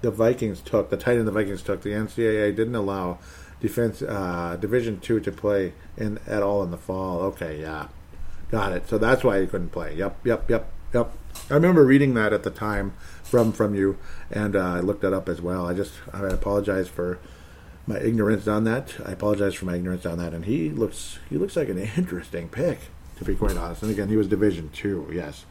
[0.00, 3.18] the Vikings took, the tight end the Vikings took, the NCAA didn't allow
[3.60, 7.20] defense uh, Division two to play in at all in the fall.
[7.20, 7.88] Okay, yeah,
[8.50, 8.88] got it.
[8.88, 9.94] So that's why he couldn't play.
[9.94, 11.12] Yep, yep, yep, yep.
[11.50, 13.98] I remember reading that at the time from from you,
[14.30, 15.66] and uh, I looked that up as well.
[15.66, 17.18] I just I apologize for
[17.86, 18.94] my ignorance on that.
[19.04, 20.32] I apologize for my ignorance on that.
[20.32, 22.78] And he looks he looks like an interesting pick,
[23.18, 23.82] to be quite honest.
[23.82, 25.10] And again, he was Division two.
[25.12, 25.44] Yes.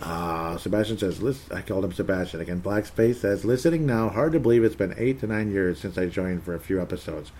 [0.00, 2.40] Uh, Sebastian says, List, I called him Sebastian.
[2.40, 5.78] Again, Black Space says, listening now, hard to believe it's been eight to nine years
[5.78, 7.32] since I joined for a few episodes.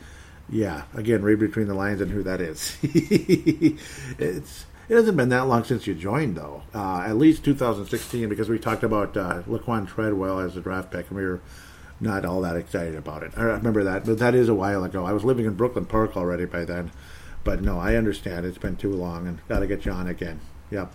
[0.47, 2.77] Yeah, again, read between the lines and who that is.
[2.83, 6.65] it's it hasn't been that long since you joined, though.
[6.75, 11.07] Uh, at least 2016, because we talked about uh, Laquan Treadwell as a draft pick,
[11.09, 11.41] and we were
[12.01, 13.31] not all that excited about it.
[13.37, 15.07] I remember that, but that is a while ago.
[15.07, 16.91] I was living in Brooklyn Park already by then.
[17.45, 18.45] But no, I understand.
[18.45, 20.41] It's been too long, and got to get you on again.
[20.73, 20.93] Yep.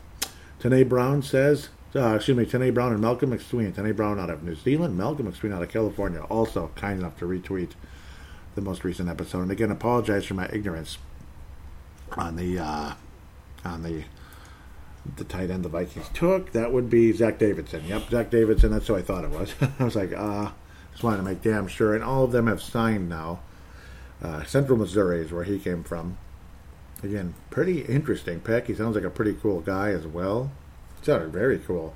[0.59, 3.71] Tanae Brown says, uh, excuse me, Tanae Brown and Malcolm McSween.
[3.71, 7.25] Tanae Brown out of New Zealand, Malcolm McSween out of California, also kind enough to
[7.25, 7.71] retweet
[8.55, 9.43] the most recent episode.
[9.43, 10.97] And again, apologize for my ignorance
[12.17, 12.93] on the uh,
[13.65, 14.03] on the
[15.17, 16.51] the tight end the Vikings took.
[16.53, 17.85] That would be Zach Davidson.
[17.85, 18.71] Yep, Zach Davidson.
[18.71, 19.53] That's who I thought it was.
[19.79, 20.51] I was like, ah, uh,
[20.91, 21.93] just wanted to make damn sure.
[21.93, 23.39] And all of them have signed now.
[24.21, 26.17] Uh, Central Missouri is where he came from.
[27.03, 28.67] Again, pretty interesting pick.
[28.67, 30.51] He sounds like a pretty cool guy as well.
[31.01, 31.93] Sounded very cool.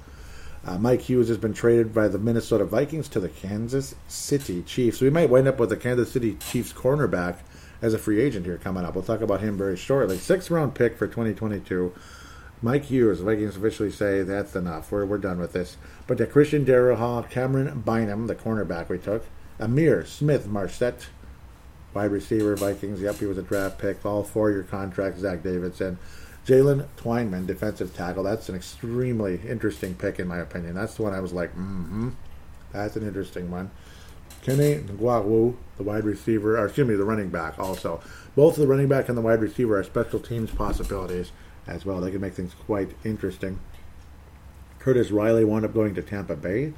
[0.66, 5.00] Uh, Mike Hughes has been traded by the Minnesota Vikings to the Kansas City Chiefs.
[5.00, 7.38] We might wind up with the Kansas City Chiefs cornerback
[7.82, 8.96] as a free agent here coming up.
[8.96, 10.18] We'll talk about him very shortly.
[10.18, 11.94] Sixth round pick for 2022.
[12.62, 14.92] Mike Hughes, Vikings officially say that's enough.
[14.92, 15.78] We're, we're done with this.
[16.08, 19.26] But the Christian Darrisaw, Cameron Bynum, the cornerback we took,
[19.60, 21.08] Ihmir Smith-Marsette,
[21.94, 23.02] wide receiver, Vikings.
[23.02, 24.06] Yep, he was a draft pick.
[24.06, 25.98] All four year contract, Zach Davidson.
[26.46, 28.24] Jalen Twyman, defensive tackle.
[28.24, 30.76] That's an extremely interesting pick, in my opinion.
[30.76, 32.10] That's the one I was like, mm-hmm.
[32.72, 33.72] That's an interesting one.
[34.42, 38.02] Kenny Nwangwu, the wide receiver, or excuse me, the running back also.
[38.36, 41.32] Both the running back and the wide receiver are special teams possibilities
[41.68, 42.00] as well.
[42.00, 43.60] They can make things quite interesting.
[44.80, 46.74] Curtis Riley wound up going to Tampa Bay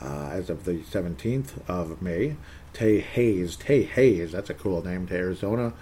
[0.00, 2.36] uh, as of the 17th of May.
[2.72, 5.72] Tay Hayes, Tay Hayes, that's a cool name to Arizona.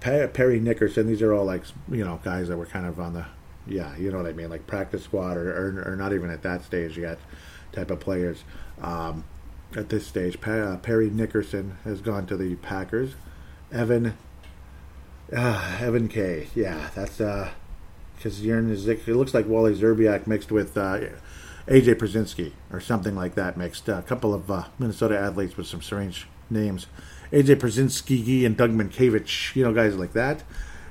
[0.00, 3.26] Parry Nickerson, these are all like, you know, guys that were kind of on the,
[3.66, 6.42] yeah, you know what I mean, like practice squad or, or, or not even at
[6.42, 7.18] that stage yet
[7.72, 8.44] type of players.
[8.80, 9.24] Um,
[9.74, 13.14] at this stage, pa- uh, Parry Nickerson has gone to the Packers.
[13.72, 14.16] Evan,
[15.34, 17.50] uh, Evan K, yeah, that's, uh,
[18.16, 21.00] because you're in the it looks like Wally Szczerbiak mixed with uh,
[21.68, 23.88] AJ Pierzynski or something like that mixed.
[23.88, 26.86] a couple of uh, Minnesota athletes with some strange names.
[27.32, 30.44] AJ Pierzynski and Doug Mientkiewicz, you know, guys like that.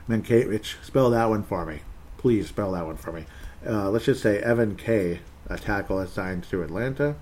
[0.09, 1.79] Mientkiewicz, spell that one for me.
[2.17, 3.25] Please spell that one for me.
[3.67, 7.15] Uh, let's just say Evan K, a tackle assigned to Atlanta.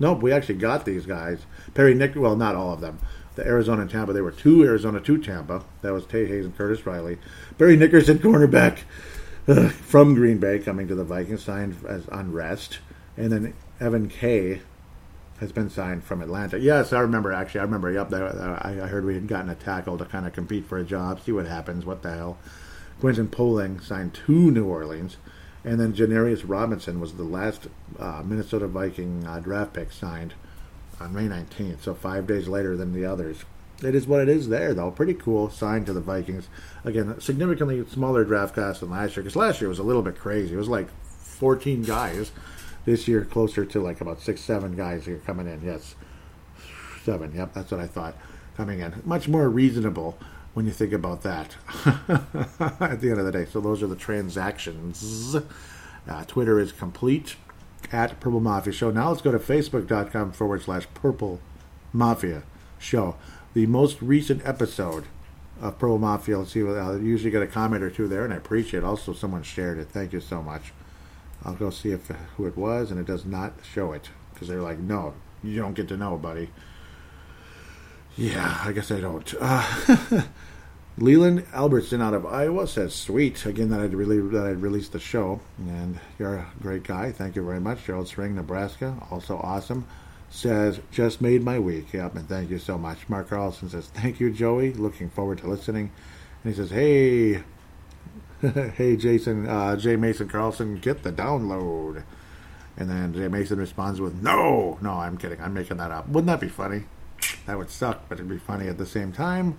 [0.00, 1.40] Nope, we actually got these guys.
[1.74, 2.98] Perry Nick, well, not all of them.
[3.34, 5.64] The Arizona and Tampa, they were two Arizona, two Tampa.
[5.82, 7.18] That was Tay Hayes and Curtis Riley.
[7.56, 8.80] Barry Nickerson, cornerback
[9.46, 12.78] uh, from Green Bay, coming to the Vikings, signed as unrest.
[13.16, 14.60] And then Evan Kay
[15.38, 16.58] has been signed from Atlanta.
[16.58, 17.60] Yes, I remember, actually.
[17.60, 20.78] I remember, yep, I heard we had gotten a tackle to kind of compete for
[20.78, 22.38] a job, see what happens, what the hell.
[22.98, 25.16] Quinton Poling signed to New Orleans.
[25.68, 27.66] And then Janarius Robinson was the last
[27.98, 30.32] uh, Minnesota Viking uh, draft pick signed
[30.98, 33.44] on May 19th, so five days later than the others.
[33.84, 34.90] It is what it is there, though.
[34.90, 36.48] Pretty cool sign to the Vikings.
[36.86, 40.18] Again, significantly smaller draft class than last year, because last year was a little bit
[40.18, 40.54] crazy.
[40.54, 42.32] It was like 14 guys.
[42.86, 45.60] This year, closer to like about six, seven guys here coming in.
[45.62, 45.96] Yes,
[47.02, 47.34] seven.
[47.34, 48.16] Yep, that's what I thought
[48.56, 49.02] coming in.
[49.04, 50.18] Much more reasonable
[50.58, 51.54] when you think about that
[52.80, 53.44] at the end of the day.
[53.44, 55.36] So those are the transactions.
[56.08, 57.36] Uh, Twitter is complete
[57.92, 58.90] at Purple Mafia Show.
[58.90, 61.38] Now let's go to facebook.com forward slash Purple
[61.92, 62.42] Mafia
[62.76, 63.14] Show.
[63.54, 65.04] The most recent episode
[65.60, 66.38] of Purple Mafia.
[66.38, 66.66] Let's see.
[66.66, 68.82] I usually get a comment or two there, and I appreciate.
[68.82, 68.84] it.
[68.84, 69.90] Also, someone shared it.
[69.90, 70.72] Thank you so much.
[71.44, 74.60] I'll go see if who it was, and it does not show it because they're
[74.60, 76.50] like, "No, you don't get to know, buddy."
[78.18, 79.32] Yeah, I guess I don't.
[79.40, 80.22] Uh,
[80.98, 84.98] Leland Albertson out of Iowa says, "Sweet." Again, that I'd really that I'd released the
[84.98, 87.12] show, and you're a great guy.
[87.12, 88.96] Thank you very much, Gerald Spring, Nebraska.
[89.12, 89.86] Also awesome.
[90.30, 93.08] Says, "Just made my week." Yep, and thank you so much.
[93.08, 94.72] Mark Carlson says, "Thank you, Joey.
[94.72, 95.92] Looking forward to listening."
[96.42, 97.44] And he says, "Hey,
[98.74, 102.02] hey, Jason, uh, Jay Mason Carlson, get the download."
[102.76, 105.40] And then Jay Mason responds with, "No, no, I'm kidding.
[105.40, 106.08] I'm making that up.
[106.08, 106.82] Wouldn't that be funny?
[107.46, 109.56] That would suck, but it'd be funny at the same time."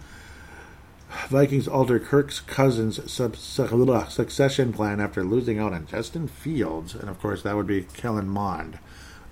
[1.30, 7.20] Vikings alter Kirk's Cousins' sub- succession plan after losing out on Justin Fields, and of
[7.20, 8.78] course that would be Kellen Mond.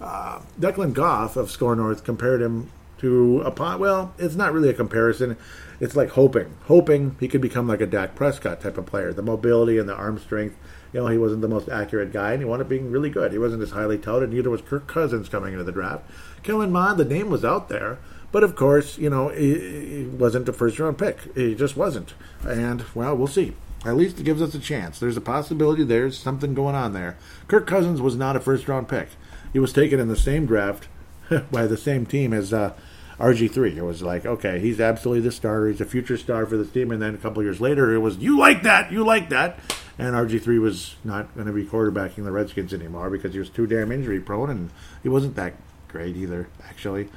[0.02, 3.80] Uh, Declan Goff of SKOR North compared him to a pot.
[3.80, 5.38] Well, it's not really a comparison.
[5.80, 9.14] It's like hoping, hoping he could become like a Dak Prescott type of player.
[9.14, 10.58] The mobility and the arm strength.
[10.94, 13.32] You know, he wasn't the most accurate guy, and he wound up being really good.
[13.32, 14.32] He wasn't as highly touted.
[14.32, 16.10] Neither was Kirk Cousins coming into the draft.
[16.42, 18.00] Kellen Mond, the name was out there.
[18.32, 21.34] But of course, you know, he, he wasn't a first round pick.
[21.36, 22.14] He just wasn't.
[22.44, 23.54] And, well, we'll see.
[23.86, 25.00] At least it gives us a chance.
[25.00, 27.18] There's a possibility there's something going on there.
[27.48, 29.10] Kirk Cousins was not a first round pick.
[29.54, 30.88] He was taken in the same draft
[31.52, 32.74] by the same team as uh,
[33.20, 33.78] RG3.
[33.78, 35.70] It was like, okay, he's absolutely the starter.
[35.70, 36.92] He's a future star for this team.
[36.92, 39.60] And then a couple years later, it was, you like that, you like that.
[39.98, 43.66] And RG3 was not going to be quarterbacking the Redskins anymore because he was too
[43.66, 44.70] damn injury prone and
[45.02, 45.54] he wasn't that
[45.88, 47.10] great either, actually.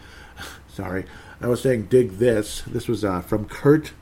[0.73, 1.05] Sorry.
[1.41, 2.63] I was saying, dig this.
[2.67, 3.93] This was uh, from Kurt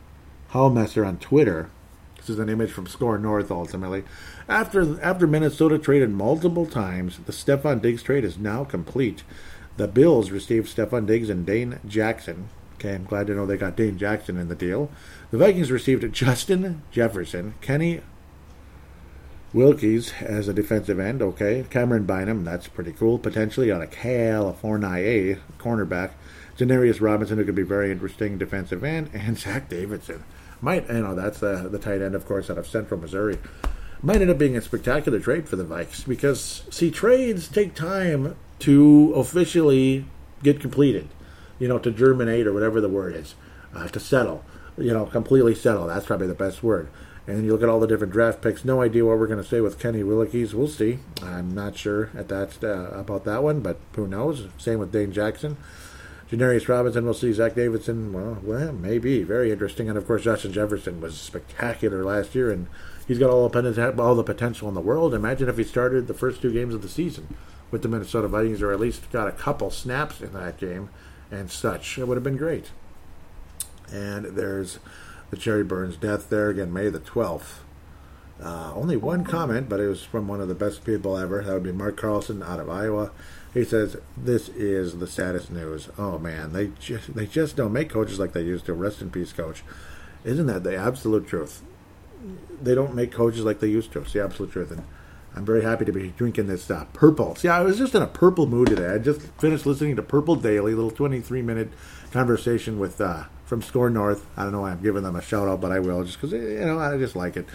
[0.52, 1.70] Hallmesser on Twitter.
[2.16, 4.04] This is an image from SKOR North, ultimately.
[4.48, 9.22] After, after Minnesota traded multiple times, the Stefon Diggs trade is now complete.
[9.76, 12.48] The Bills received Stefon Diggs and Dane Jackson.
[12.74, 14.90] Okay, I'm glad to know they got Dane Jackson in the deal.
[15.31, 18.02] The Vikings received Justin Jefferson, Kenny
[19.54, 21.22] Willekes as a defensive end.
[21.22, 23.18] Okay, Cameron Bynum, that's pretty cool.
[23.18, 26.11] Potentially on a California cornerback.
[26.59, 30.25] Janarius Robinson, who could be very interesting defensive end, and Zach Davidson.
[30.61, 33.38] Might, you know, that's the, the tight end, of course, out of Central Missouri.
[34.03, 38.37] Might end up being a spectacular trade for the Vikes because, see, trades take time
[38.61, 40.05] to officially
[40.42, 41.09] get completed,
[41.61, 43.37] you know, to germinate or whatever the word is,
[43.75, 44.44] uh, to settle,
[44.77, 45.87] you know, completely settle.
[45.87, 46.88] That's probably the best word.
[47.29, 48.64] And you look at all the different draft picks.
[48.64, 50.55] No idea what we're going to say with Kenny Willekes.
[50.55, 50.99] We'll see.
[51.23, 54.49] I'm not sure at that uh, about that one, but who knows?
[54.57, 55.57] Same with Dane Jackson.
[56.30, 57.32] Janarius Robinson, we'll see.
[57.32, 59.22] Zach Davidson, well, well, maybe.
[59.22, 59.88] Very interesting.
[59.88, 62.66] And of course, Justin Jefferson was spectacular last year, and
[63.06, 65.14] he's got all the, all the potential in the world.
[65.14, 67.34] Imagine if he started the first two games of the season
[67.70, 70.90] with the Minnesota Vikings, or at least got a couple snaps in that game
[71.30, 71.98] and such.
[71.98, 72.70] It would have been great.
[73.90, 74.78] And there's
[75.30, 77.60] the Jerry Burns death there again, May the 12th.
[78.40, 81.42] Uh, only one comment, but it was from one of the best people ever.
[81.42, 83.10] That would be Mark Carlson out of Iowa.
[83.54, 85.88] He says, "This is the saddest news.
[85.98, 88.74] Oh man, they just they just don't make coaches like they used to.
[88.74, 89.62] Rest in peace, coach.
[90.24, 91.62] Isn't that the absolute truth?
[92.61, 94.00] They don't make coaches like they used to.
[94.00, 94.84] It's the absolute truth." And
[95.34, 97.37] I'm very happy to be drinking this uh, purple.
[97.37, 98.88] See, I was just in a purple mood today.
[98.88, 101.68] I just finished listening to Purple Daily, little 23 minute
[102.11, 104.26] conversation with uh, from SKOR North.
[104.37, 106.32] I don't know why I'm giving them a shout out, but I will just because
[106.32, 107.46] you know I just like it.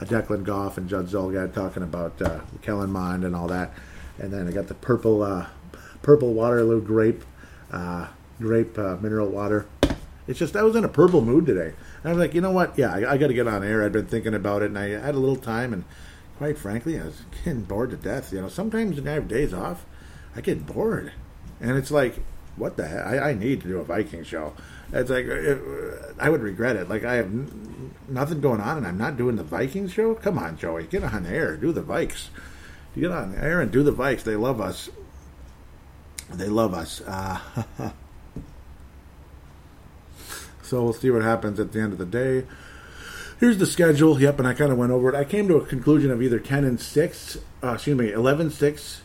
[0.00, 3.72] Uh, Declan Goff and Judd Zulgad talking about uh, Kellen Mond and all that,
[4.18, 5.46] and then I got the purple uh,
[6.02, 7.24] purple Waterloo grape
[7.72, 8.08] uh,
[8.40, 9.66] grape uh, mineral water.
[10.26, 11.72] It's just I was in a purple mood today.
[12.02, 12.76] And I was like, you know what?
[12.76, 13.84] Yeah, I, I got to get on air.
[13.84, 15.84] I'd been thinking about it, and I had a little time, and
[16.38, 18.32] quite frankly, I was getting bored to death.
[18.32, 19.86] You know, sometimes when I have days off,
[20.34, 21.12] I get bored,
[21.60, 22.16] and it's like,
[22.56, 23.06] what the heck?
[23.06, 24.54] I, I need to do a Viking show.
[24.92, 25.60] It's like it,
[26.18, 26.88] I would regret it.
[26.88, 30.14] Like I have n- nothing going on, and I'm not doing the Vikings show.
[30.14, 32.28] Come on, Joey, get on air, do the Vikes.
[32.98, 34.22] Get on air and do the Vikes.
[34.22, 34.88] They love us.
[36.32, 37.02] They love us.
[37.02, 37.38] Uh,
[40.62, 42.46] so we'll see what happens at the end of the day.
[43.38, 44.18] Here's the schedule.
[44.18, 45.14] Yep, and I kind of went over it.
[45.14, 49.02] I came to a conclusion of either 10 and 6, uh, excuse me, 11 6,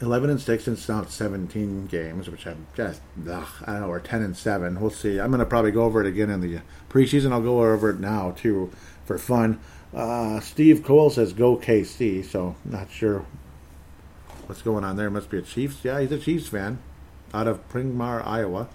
[0.00, 4.00] 11 and 6 and now 17 games, which I'm just, ugh, I don't know, or
[4.00, 4.80] 10 and 7.
[4.80, 5.20] We'll see.
[5.20, 7.32] I'm going to probably go over it again in the preseason.
[7.32, 8.72] I'll go over it now, too,
[9.04, 9.60] for fun.
[9.94, 13.24] Uh, Steve Cole says go KC, so not sure
[14.46, 15.10] what's going on there.
[15.10, 15.78] Must be a Chiefs.
[15.84, 16.78] Yeah, he's a Chiefs fan
[17.34, 18.68] out of Pringmar, Iowa.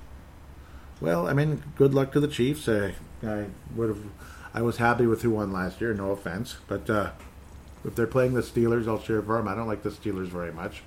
[1.02, 2.68] Well, I mean, good luck to the Chiefs.
[2.68, 4.00] I, I would have,
[4.54, 5.94] I was happy with who won last year.
[5.94, 7.12] No offense, but uh,
[7.84, 9.48] if they're playing the Steelers, I'll cheer for them.
[9.48, 10.84] I don't like the Steelers very much.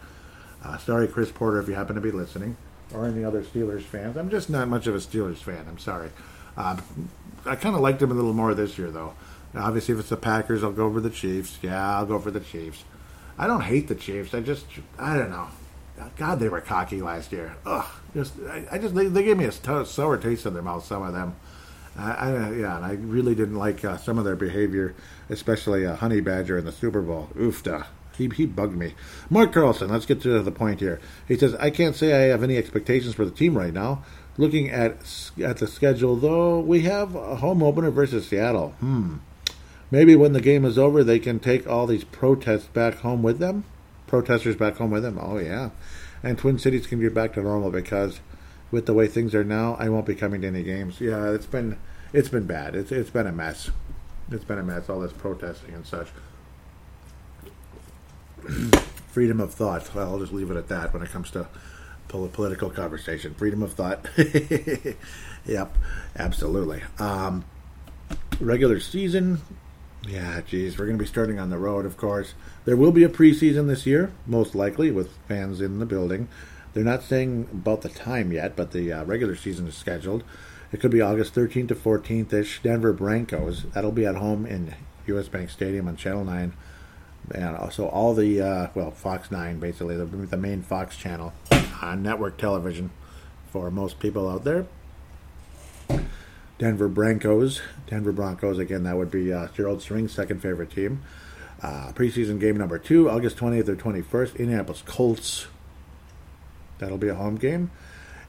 [0.65, 2.57] Uh, sorry, Chris Porter, if you happen to be listening,
[2.93, 4.17] or any other Steelers fans.
[4.17, 5.65] I'm just not much of a Steelers fan.
[5.69, 6.11] I'm sorry.
[6.57, 6.77] Uh,
[7.47, 9.15] I kind of liked them a little more this year, though.
[9.55, 11.59] Obviously, if it's the Packers, I'll go for the Chiefs.
[11.63, 12.85] Yeah, I'll go for the Chiefs.
[13.39, 14.35] I don't hate the Chiefs.
[14.35, 14.67] I just,
[14.99, 15.49] I don't know.
[16.17, 17.57] God, they were cocky last year.
[17.67, 20.63] Ugh, just, I, I just, they, they gave me a t- sour taste in their
[20.63, 20.85] mouth.
[20.85, 21.35] Some of them.
[21.97, 24.95] I, I, yeah, and I really didn't like uh, some of their behavior,
[25.29, 27.29] especially uh, Honey Badger in the Super Bowl.
[27.35, 27.87] Oofda.
[28.17, 28.95] He, he bugged me.
[29.31, 31.01] Mark Carlson, let's get to the point here.
[31.27, 34.05] He says, I can't say I have any expectations for the team right now.
[34.37, 34.99] Looking at
[35.43, 38.71] at the schedule, though, we have a home opener versus Seattle.
[38.81, 39.17] Hmm.
[39.91, 43.39] Maybe when the game is over, they can take all these protests back home with
[43.39, 43.65] them.
[44.07, 45.19] Protesters back home with them.
[45.21, 45.71] Oh, yeah.
[46.23, 48.21] And Twin Cities can get back to normal because
[48.71, 51.01] with the way things are now, I won't be coming to any games.
[51.01, 51.79] Yeah, it's been
[52.13, 52.75] it's been bad.
[52.75, 53.71] It's it's been a mess.
[54.31, 54.89] It's been a mess.
[54.89, 56.09] All this protesting and such.
[59.09, 59.95] Freedom of thought.
[59.95, 61.49] Well, I'll just leave it at that when it comes to
[62.09, 63.35] pol- political conversation.
[63.35, 64.07] Freedom of thought.
[65.47, 65.77] yep,
[66.17, 66.83] absolutely.
[66.99, 67.45] Um,
[68.41, 69.41] regular season.
[70.07, 72.35] Yeah, geez, we're going to be starting on the road, of course.
[72.65, 76.29] There will be a preseason this year, most likely, with fans in the building.
[76.73, 80.23] They're not saying about the time yet, but the uh, regular season is scheduled.
[80.71, 82.63] It could be August 13th to 14th ish.
[82.63, 83.65] Denver Broncos.
[83.75, 84.75] That'll be at home in
[85.07, 85.29] U.S.
[85.29, 86.53] Bank Stadium on Channel 9.
[87.35, 91.33] And also all the, uh, well, Fox 9, basically, the, the main Fox channel
[91.83, 92.91] on network television
[93.51, 94.67] for most people out there.
[96.59, 97.61] Denver Broncos.
[97.87, 101.03] Denver Broncos, again, that would be uh, Gerald String's second favorite team.
[101.63, 105.47] Uh, preseason game number two, August 20th or 21st, Indianapolis Colts.
[106.79, 107.71] That'll be a home game.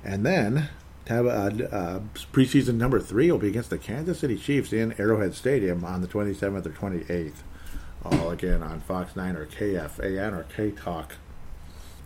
[0.04, 0.70] And then
[1.08, 2.00] have uh, uh,
[2.32, 6.08] preseason number three will be against the Kansas City Chiefs in Arrowhead Stadium on the
[6.08, 7.34] 27th or 28th.
[8.06, 11.16] All again on Fox 9 or KFAN or K Talk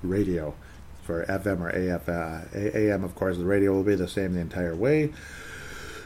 [0.02, 0.56] radio
[1.04, 3.04] for FM or AF, uh, AM.
[3.04, 5.14] Of course, the radio will be the same the entire way.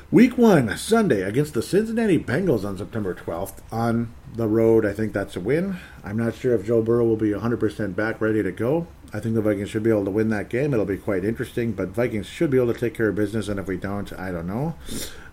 [0.10, 3.56] Week one, Sunday, against the Cincinnati Bengals on September 12th.
[3.74, 5.80] On the road, I think that's a win.
[6.02, 8.88] I'm not sure if Joe Burrow will be 100% back, ready to go.
[9.14, 10.74] I think the Vikings should be able to win that game.
[10.74, 13.60] It'll be quite interesting, but Vikings should be able to take care of business, and
[13.60, 14.76] if we don't, I don't know.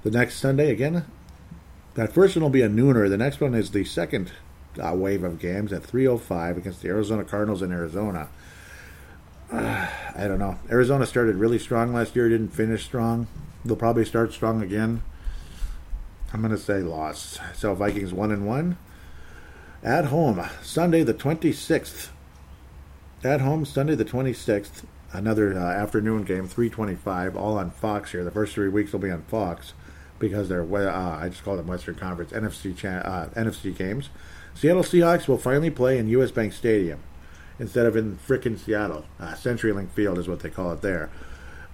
[0.02, 1.04] The next Sunday, again,
[1.94, 3.08] that first one will be a nooner.
[3.08, 4.32] The next one is the second
[4.82, 8.28] uh, wave of games at 3.05 against the Arizona Cardinals in Arizona.
[9.52, 10.58] Uh, I don't know.
[10.68, 13.28] Arizona started really strong last year, didn't finish strong.
[13.64, 15.02] They'll probably start strong again.
[16.32, 17.38] I'm going to say loss.
[17.54, 18.76] So Vikings 1 and 1.
[19.82, 22.08] At home, Sunday the 26th.
[23.22, 24.84] At home, Sunday the 26th.
[25.12, 28.24] Another uh, afternoon game, 325, all on Fox here.
[28.24, 29.72] The first three weeks will be on Fox
[30.18, 34.10] because they're, uh, I just call them Western Conference, NFC, uh, NFC games.
[34.54, 36.30] Seattle Seahawks will finally play in U.S.
[36.30, 37.00] Bank Stadium
[37.58, 39.04] instead of in frickin' Seattle.
[39.20, 41.10] Uh, CenturyLink Field is what they call it there.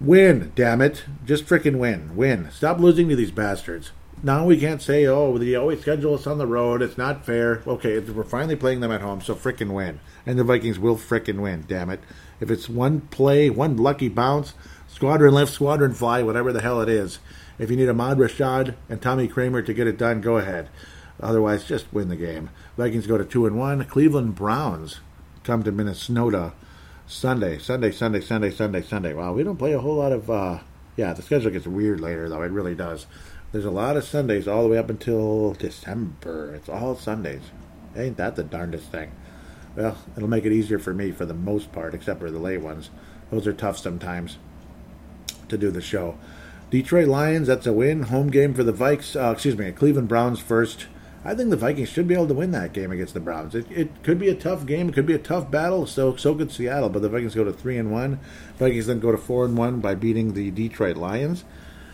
[0.01, 1.03] Win, damn it.
[1.23, 2.15] Just frickin' win.
[2.15, 2.49] Win.
[2.51, 3.91] Stop losing to these bastards.
[4.23, 6.81] now we can't say, oh, they always schedule us on the road.
[6.81, 7.61] It's not fair.
[7.67, 9.99] Okay, we're finally playing them at home, so frickin' win.
[10.25, 11.99] And the Vikings will frickin' win, damn it.
[12.39, 14.55] If it's one play, one lucky bounce,
[14.87, 17.19] squadron lift, squadron fly, whatever the hell it is.
[17.59, 20.69] If you need Ahmad Rashad and Tommy Kramer to get it done, go ahead.
[21.19, 22.49] Otherwise, just win the game.
[22.75, 23.85] Vikings go to two and one.
[23.85, 24.99] Cleveland Browns
[25.43, 26.53] come to Minnesota
[27.11, 29.13] Sunday, Sunday, Sunday, Sunday, Sunday, Sunday.
[29.13, 30.31] Wow, we don't play a whole lot of.
[30.31, 30.59] Uh,
[30.95, 32.41] yeah, the schedule gets weird later, though.
[32.41, 33.05] It really does.
[33.51, 36.55] There's a lot of Sundays all the way up until December.
[36.55, 37.41] It's all Sundays.
[37.97, 39.11] Ain't that the darndest thing?
[39.75, 42.61] Well, it'll make it easier for me for the most part, except for the late
[42.61, 42.89] ones.
[43.29, 44.37] Those are tough sometimes
[45.49, 46.17] to do the show.
[46.69, 48.03] Detroit Lions, that's a win.
[48.03, 49.21] Home game for the Vikes.
[49.21, 50.87] Uh, excuse me, Cleveland Browns first.
[51.23, 53.53] I think the Vikings should be able to win that game against the Browns.
[53.53, 54.89] It, it could be a tough game.
[54.89, 55.85] It could be a tough battle.
[55.85, 56.89] So so could Seattle.
[56.89, 58.19] But the Vikings go to three and one.
[58.57, 61.43] Vikings then go to four and one by beating the Detroit Lions.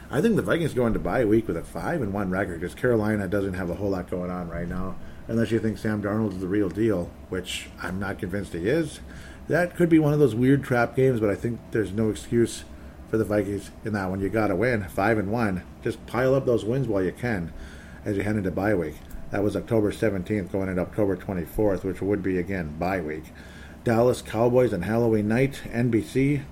[0.09, 2.73] I think the Vikings go into bye week with a five and one record because
[2.73, 4.95] Carolina doesn't have a whole lot going on right now,
[5.27, 9.01] unless you think Sam Darnold is the real deal, which I'm not convinced he is.
[9.49, 12.63] That could be one of those weird trap games, but I think there's no excuse
[13.09, 14.21] for the Vikings in that one.
[14.21, 15.63] You got to win five and one.
[15.83, 17.51] Just pile up those wins while you can
[18.05, 18.95] as you head into bye week.
[19.31, 23.25] That was October 17th, going into October 24th, which would be again bye week.
[23.83, 26.43] Dallas Cowboys on Halloween night, NBC.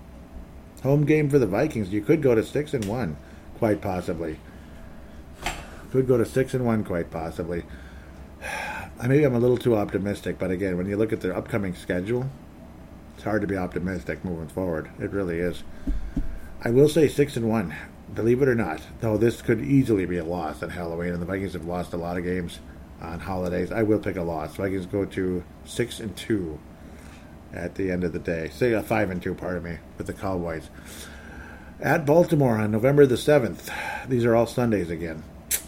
[0.83, 1.93] Home game for the Vikings.
[1.93, 3.17] You could go to six and one
[3.57, 4.39] quite possibly.
[5.91, 7.63] Could go to six and one, quite possibly.
[9.01, 12.29] Maybe I'm a little too optimistic, but again, when you look at their upcoming schedule,
[13.13, 14.89] it's hard to be optimistic moving forward.
[14.99, 15.63] It really is.
[16.63, 17.75] I will say six and one,
[18.13, 18.81] believe it or not.
[19.01, 21.97] Though this could easily be a loss on Halloween, and the Vikings have lost a
[21.97, 22.59] lot of games
[23.01, 23.71] on holidays.
[23.71, 24.55] I will pick a loss.
[24.55, 26.59] Vikings go to six and two
[27.53, 28.49] at the end of the day.
[28.49, 30.69] Say a five and two, pardon me, with the Cowboys.
[31.81, 33.69] At Baltimore on November the 7th.
[34.07, 35.23] These are all Sundays again.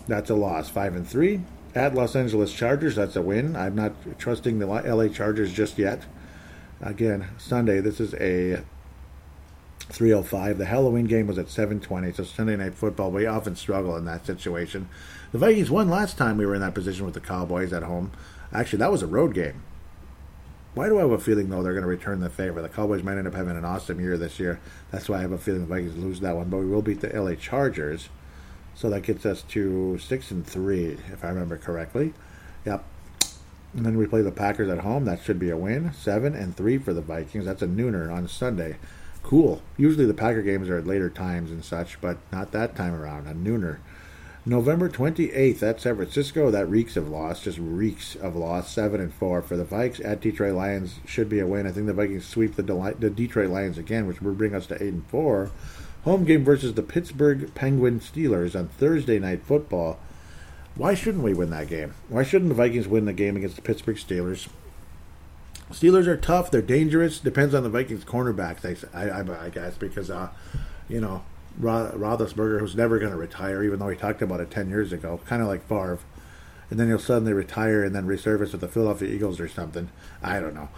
[0.07, 0.69] That's a loss.
[0.69, 1.41] 5 and 3.
[1.75, 3.55] At Los Angeles Chargers, that's a win.
[3.55, 6.05] I'm not trusting the LA Chargers just yet.
[6.81, 8.63] Again, Sunday, this is a
[9.89, 10.57] 305.
[10.57, 13.11] The Halloween game was at 720, so Sunday night football.
[13.11, 14.89] We often struggle in that situation.
[15.31, 18.11] The Vikings won last time we were in that position with the Cowboys at home.
[18.53, 19.63] Actually, that was a road game.
[20.73, 22.61] Why do I have a feeling though they're going to return the favor?
[22.61, 24.59] The Cowboys might end up having an awesome year this year.
[24.91, 27.01] That's why I have a feeling the Vikings lose that one, but we will beat
[27.01, 28.09] the LA Chargers,
[28.75, 32.13] so that gets us to six and three, if I remember correctly.
[32.65, 32.83] Yep.
[33.73, 35.05] And then we play the Packers at home.
[35.05, 35.93] That should be a win.
[35.93, 37.45] Seven and three for the Vikings.
[37.45, 38.77] That's a nooner on Sunday.
[39.27, 39.61] Cool.
[39.75, 43.27] Usually the Packer games are at later times and such, but not that time around.
[43.27, 43.79] A nooner.
[44.45, 46.49] November 28th at San Francisco.
[46.49, 48.71] That reeks of loss, just reeks of loss.
[48.71, 51.67] 7 and 4 for the Vikes at Detroit Lions should be a win.
[51.67, 52.63] I think the Vikings sweep the,
[52.99, 55.51] the Detroit Lions again, which would bring us to 8 and 4.
[56.05, 59.99] Home game versus the Pittsburgh Penguin Steelers on Thursday night football.
[60.75, 61.95] Why shouldn't we win that game?
[62.07, 64.47] Why shouldn't the Vikings win the game against the Pittsburgh Steelers?
[65.71, 66.49] Steelers are tough.
[66.49, 67.19] They're dangerous.
[67.19, 70.29] Depends on the Vikings cornerbacks, I, I, I guess, because, uh,
[70.87, 71.23] you know,
[71.59, 75.19] Roethlisberger, who's never going to retire, even though he talked about it 10 years ago,
[75.25, 75.99] kind of like Favre.
[76.69, 79.89] And then he'll suddenly retire and then resurface with the Philadelphia Eagles or something.
[80.21, 80.69] I don't know.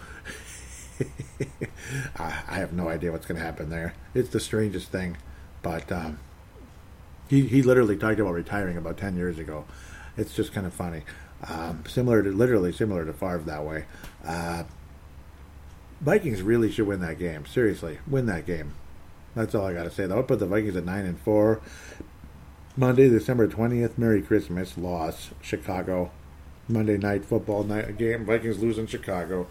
[2.16, 3.94] I have no idea what's going to happen there.
[4.14, 5.16] It's the strangest thing.
[5.62, 6.18] But um,
[7.28, 9.64] he, he literally talked about retiring about 10 years ago.
[10.16, 11.02] It's just kind of funny.
[11.48, 13.84] Um, similar to, literally similar to Favre that way.
[14.24, 14.64] Uh,
[16.00, 17.44] Vikings really should win that game.
[17.46, 18.74] Seriously, win that game.
[19.34, 20.06] That's all I got to say.
[20.06, 21.60] Though I put the Vikings at nine and four.
[22.76, 23.98] Monday, December twentieth.
[23.98, 24.78] Merry Christmas.
[24.78, 25.30] Loss.
[25.42, 26.10] Chicago.
[26.68, 28.24] Monday night football night game.
[28.24, 29.46] Vikings lose in Chicago.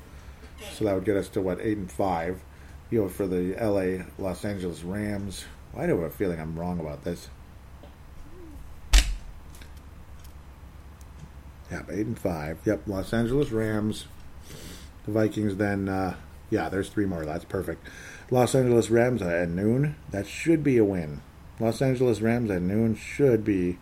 [0.73, 2.41] So that would get us to what eight and five.
[2.89, 4.05] You know, for the L.A.
[4.17, 5.45] Los Angeles Rams.
[5.71, 7.29] Why do I have a feeling I'm wrong about this?
[11.71, 12.57] Yep, eight and five.
[12.65, 14.05] Yep, Los Angeles Rams.
[15.05, 15.57] The Vikings.
[15.57, 16.15] Then, uh,
[16.49, 17.25] yeah, there's three more.
[17.25, 17.85] That's perfect.
[18.31, 19.95] Los Angeles Rams at noon.
[20.11, 21.21] That should be a win.
[21.59, 23.77] Los Angeles Rams at noon should be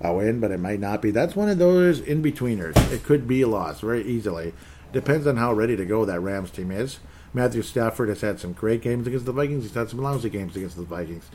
[0.00, 1.10] a win, but it might not be.
[1.10, 2.76] That's one of those in betweeners.
[2.92, 4.54] It could be a loss very easily.
[4.92, 7.00] Depends on how ready to go that Rams team is.
[7.34, 9.64] Matthew Stafford has had some great games against the Vikings.
[9.64, 11.28] He's had some lousy games against the Vikings.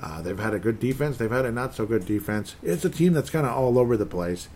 [0.00, 1.16] Uh, they've had a good defense.
[1.16, 2.54] They've had a not so good defense.
[2.62, 4.48] It's a team that's kind of all over the place.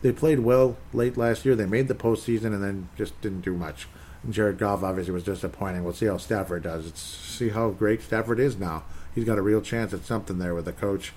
[0.00, 1.54] They played well late last year.
[1.54, 3.88] They made the postseason and then just didn't do much.
[4.28, 5.84] Jared Goff obviously was disappointing.
[5.84, 6.86] We'll see how Stafford does.
[6.86, 8.84] It's see how great Stafford is now.
[9.14, 11.12] He's got a real chance at something there with the coach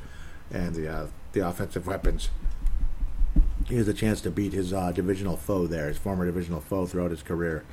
[0.52, 2.30] and the uh, the offensive weapons.
[3.68, 6.86] He has a chance to beat his uh, divisional foe there, his former divisional foe
[6.86, 7.64] throughout his career,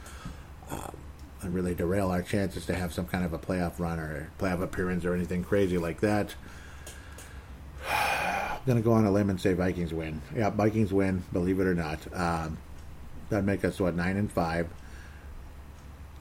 [0.70, 0.96] um,
[1.42, 4.62] and really derail our chances to have some kind of a playoff run or playoff
[4.62, 6.34] appearance or anything crazy like that.
[7.90, 10.22] I'm gonna go on a limb and say Vikings win.
[10.34, 11.24] Yeah, Vikings win.
[11.32, 12.58] Believe it or not, um,
[13.28, 14.68] that'd make us what nine and five.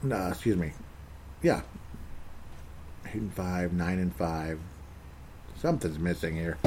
[0.04, 0.72] Uh, excuse me.
[1.42, 1.62] Yeah,
[3.06, 4.58] eight and five, nine and five.
[5.60, 6.58] Something's missing here.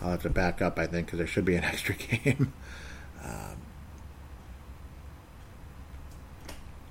[0.00, 2.52] I'll have to back up, I think, because there should be an extra game.
[3.22, 3.56] um,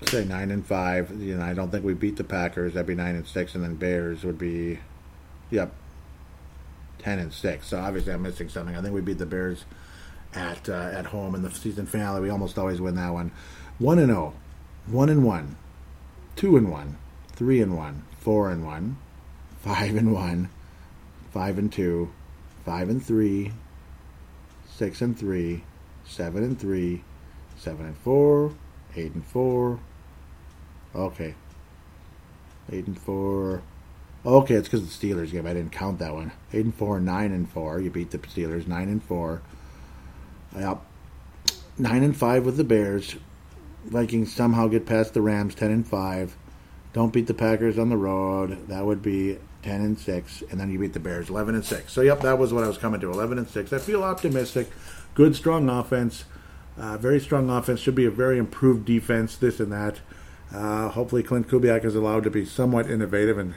[0.08, 1.12] say nine and five.
[1.22, 2.74] You know, I don't think we beat the Packers.
[2.74, 4.80] That'd be nine and six, and then Bears would be,
[5.50, 5.74] yep,
[7.00, 7.68] ten and six.
[7.68, 8.76] So obviously, I'm missing something.
[8.76, 9.66] I think we beat the Bears
[10.34, 12.22] at uh, at home in the season finale.
[12.22, 13.32] We almost always win that one.
[13.80, 14.34] One and zero,
[14.88, 15.56] one and one,
[16.36, 16.98] two and one,
[17.34, 18.98] three and one, four and one,
[19.62, 20.50] five and one,
[21.32, 22.12] five and two,
[22.66, 23.52] five and three,
[24.70, 25.64] six and three,
[26.06, 27.04] seven and three,
[27.58, 28.54] seven and four,
[28.96, 29.80] eight and four.
[30.96, 31.36] Okay.
[32.72, 33.62] Eight and four.
[34.26, 35.48] Okay, it's because the Steelers game.
[35.48, 36.32] I didn't count that one.
[36.54, 37.80] Eight and four, nine and four.
[37.80, 38.68] You beat the Steelers.
[38.68, 39.42] Nine and four.
[40.56, 40.82] Yep.
[41.78, 43.16] Nine and five with the Bears.
[43.86, 45.56] Vikings somehow get past the Rams.
[45.56, 46.36] Ten and five.
[46.94, 48.68] Don't beat the Packers on the road.
[48.68, 51.94] That would be ten and six, and then you beat the Bears eleven and six.
[51.94, 53.12] So yep, that was what I was coming to.
[53.12, 53.72] Eleven and six.
[53.74, 54.70] I feel optimistic.
[55.14, 56.26] Good, strong offense.
[56.78, 57.80] Uh, very strong offense.
[57.80, 59.36] Should be a very improved defense.
[59.36, 60.00] This and that.
[60.54, 63.54] Uh, hopefully, Klint Kubiak is allowed to be somewhat innovative and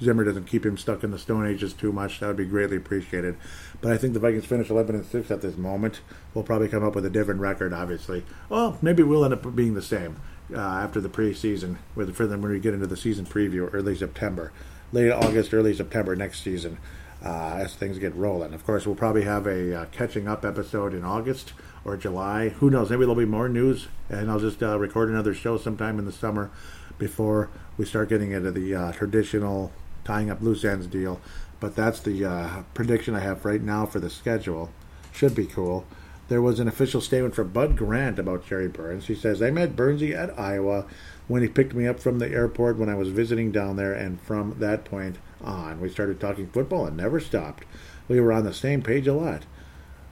[0.00, 2.20] Zimmer doesn't keep him stuck in the Stone Ages too much.
[2.20, 3.36] That would be greatly appreciated.
[3.80, 6.00] But I think the Vikings finish 11 and 6 at this moment.
[6.34, 8.24] We'll probably come up with a different record, obviously.
[8.48, 10.20] Well, maybe we'll end up being the same
[10.54, 13.96] uh, after the preseason, with for them when we get into the season preview early
[13.96, 14.52] September,
[14.92, 16.78] late August, early September next season.
[17.24, 18.52] Uh, as things get rolling.
[18.52, 22.50] Of course, we'll probably have a uh, catching up episode in August or July.
[22.50, 22.90] Who knows?
[22.90, 26.12] Maybe there'll be more news, and I'll just uh, record another show sometime in the
[26.12, 26.50] summer
[26.98, 29.72] before we start getting into the uh, traditional
[30.06, 31.20] tying up loose ends deal.
[31.58, 34.70] But that's the uh, prediction I have right now for the schedule.
[35.12, 35.84] Should be cool.
[36.28, 39.06] There was an official statement from Bud Grant about Jerry Burns.
[39.06, 40.86] He says, I met Burnsy at Iowa
[41.28, 44.20] when he picked me up from the airport when I was visiting down there, and
[44.20, 47.64] from that point on, we started talking football and never stopped.
[48.08, 49.42] We were on the same page a lot.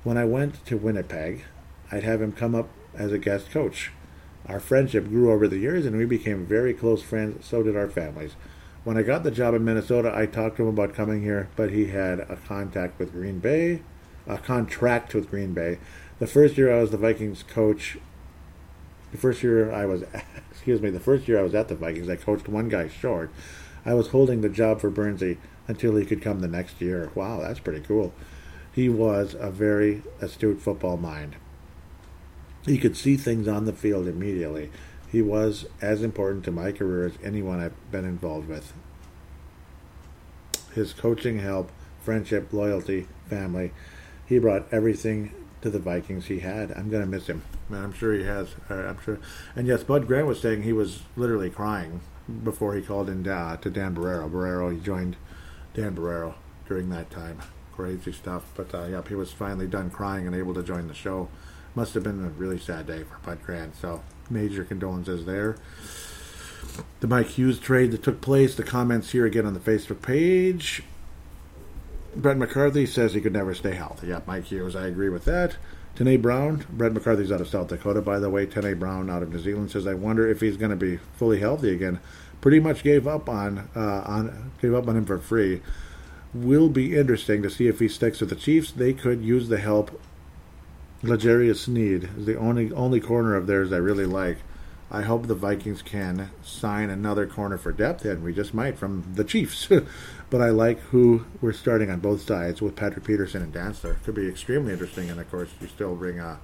[0.03, 1.45] When I went to Winnipeg,
[1.90, 3.92] I'd have him come up as a guest coach.
[4.47, 7.47] Our friendship grew over the years, and we became very close friends.
[7.47, 8.36] So did our families.
[8.85, 11.70] When I got the job in Minnesota, I talked to him about coming here, but
[11.70, 13.80] he had a contact with Green Bay,
[14.26, 15.78] a contract with Green Bay.
[16.18, 17.97] The first year I was the Vikings coach,
[19.11, 20.05] the first year I was,
[20.51, 23.30] excuse me, the first year I was at the Vikings, I coached one guy short.
[23.87, 27.11] I was holding the job for Burnsy until he could come the next year.
[27.14, 28.12] Wow, that's pretty cool.
[28.70, 31.37] He was a very astute football mind.
[32.66, 34.70] He could see things on the field immediately.
[35.15, 38.73] He was as important to my career as anyone I've been involved with.
[40.75, 41.71] His coaching help,
[42.03, 43.71] friendship, loyalty, family.
[44.27, 46.73] He brought everything to the Vikings he had.
[46.73, 47.45] I'm going to miss him.
[47.71, 48.57] I'm sure he has.
[48.69, 49.21] I'm sure.
[49.55, 52.01] And yes, Bud Grant was saying he was literally crying
[52.43, 54.29] before he called in uh, to Dan Barreiro.
[54.29, 55.15] Barreiro, he joined
[55.75, 56.35] Dan Barreiro
[56.67, 57.39] during that time.
[57.73, 58.43] Crazy stuff.
[58.57, 61.29] But uh, yep, he was finally done crying and able to join the show.
[61.77, 63.77] Must have been a really sad day for Bud Grant.
[63.77, 65.57] So major condolences there.
[67.01, 68.55] The Mike Hughes trade that took place.
[68.55, 70.83] The comments here again on the Facebook page.
[72.16, 74.09] Brett McCarthy says he could never stay healthy.
[74.09, 75.57] Yeah, Mike Hughes, I agree with that.
[75.97, 78.47] Tene Brown, Brett McCarthy's out of South Dakota, by the way.
[78.47, 81.39] Tene Brown out of New Zealand says, "I wonder if he's going to be fully
[81.39, 82.01] healthy again."
[82.41, 85.62] Pretty much gave up on uh, on gave up on him for free.
[86.33, 88.72] Will be interesting to see if he sticks with the Chiefs.
[88.72, 90.01] They could use the help.
[91.05, 94.39] L'Jarius Sneed is the only only corner of theirs I really like.
[94.91, 99.05] I hope the Vikings can sign another corner for depth, and we just might from
[99.15, 99.69] the Chiefs.
[100.31, 104.03] but I like who we're starting on both sides with Patrick Peterson and Dantzler.
[104.03, 106.39] Could be extremely interesting, and of course you still bring uh,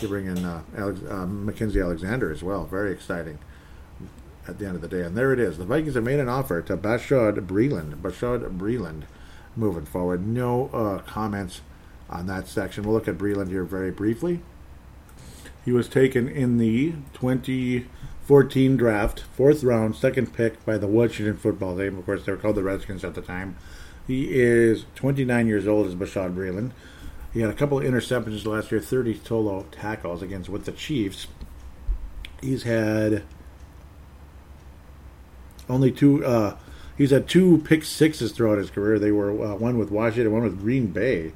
[0.00, 2.64] you bring in uh, Alex, uh, Mackensie Alexander as well.
[2.64, 3.38] Very exciting
[4.46, 5.02] at the end of the day.
[5.02, 5.58] And there it is.
[5.58, 7.96] The Vikings have made an offer to Bashaud Breeland.
[8.00, 9.02] Bashaud Breeland
[9.54, 10.26] moving forward.
[10.26, 11.60] No uh, comments
[12.08, 12.84] on that section.
[12.84, 14.40] We'll look at Breeland here very briefly.
[15.64, 21.76] He was taken in the 2014 draft, fourth round, second pick by the Washington football
[21.76, 21.98] team.
[21.98, 23.56] Of course, they were called the Redskins at the time.
[24.06, 26.70] He is 29 years old, as Bashaud Breeland.
[27.34, 31.26] He had a couple of interceptions last year, 30 solo tackles against with the Chiefs.
[32.40, 33.24] He's had
[35.68, 36.24] only two.
[36.24, 36.56] Uh,
[36.96, 38.98] he's had two pick sixes throughout his career.
[38.98, 41.32] They were uh, one with Washington, one with Green Bay,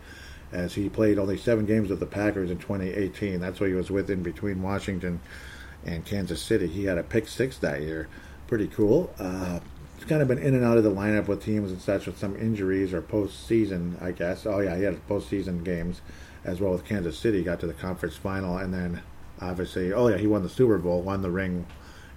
[0.53, 3.41] as he played only seven games with the Packers in 2018.
[3.41, 5.21] That's what he was with in between Washington
[5.85, 6.67] and Kansas City.
[6.67, 8.09] He had a pick six that year.
[8.47, 9.13] Pretty cool.
[9.19, 9.61] Uh,
[9.97, 12.19] he's kind of been in and out of the lineup with teams and such with
[12.19, 14.47] some injuries or postseason, I guess.
[14.47, 16.03] Oh yeah, he had postseason games
[16.45, 17.39] as well with Kansas City.
[17.39, 19.03] He Got to the conference final, and then
[19.41, 21.67] obviously, oh yeah, he won the Super Bowl, won the ring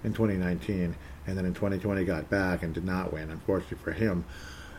[0.04, 0.94] in 2019,
[1.26, 4.24] and then in 2020 got back and did not win, unfortunately for him.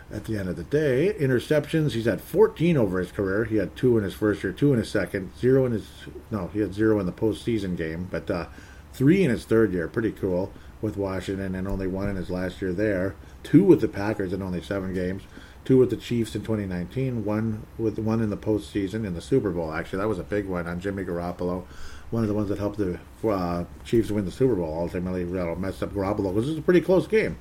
[0.09, 1.91] At the end of the day, interceptions.
[1.91, 3.43] He's had 14 over his career.
[3.43, 5.85] He had two in his first year, two in his second, zero in his
[6.31, 8.45] no, he had zero in the postseason game, but uh,
[8.93, 9.89] three in his third year.
[9.89, 13.15] Pretty cool with Washington, and only one in his last year there.
[13.43, 15.23] Two with the Packers in only seven games.
[15.65, 17.25] Two with the Chiefs in 2019.
[17.25, 19.73] One with one in the postseason in the Super Bowl.
[19.73, 21.65] Actually, that was a big one on Jimmy Garoppolo
[22.09, 24.77] one of the ones that helped the uh, Chiefs win the Super Bowl.
[24.79, 27.37] Ultimately, messed up Garoppolo because it was a pretty close game.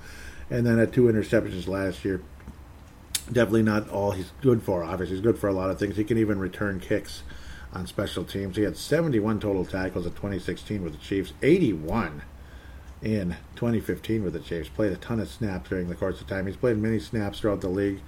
[0.50, 2.20] And then had two interceptions last year.
[3.26, 4.84] Definitely not all he's good for.
[4.84, 5.96] Obviously, he's good for a lot of things.
[5.96, 7.22] He can even return kicks
[7.72, 8.56] on special teams.
[8.56, 12.22] He had 71 total tackles in 2016 with the Chiefs, 81
[13.02, 14.68] in 2015 with the Chiefs.
[14.68, 16.46] Played a ton of snaps during the course of time.
[16.46, 18.00] He's played many snaps throughout the league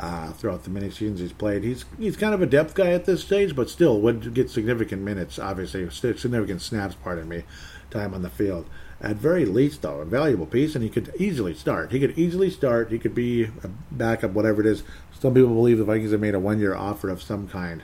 [0.00, 1.62] uh, throughout the many seasons he's played.
[1.62, 5.02] He's he's kind of a depth guy at this stage, but still would get significant
[5.02, 5.38] minutes.
[5.38, 6.94] Obviously, significant snaps.
[6.94, 7.44] Pardon me,
[7.90, 8.66] time on the field.
[9.02, 11.92] At very least, though, a valuable piece, and he could easily start.
[11.92, 12.90] He could easily start.
[12.90, 14.82] He could be a backup, whatever it is.
[15.18, 17.82] Some people believe the Vikings have made a one-year offer of some kind,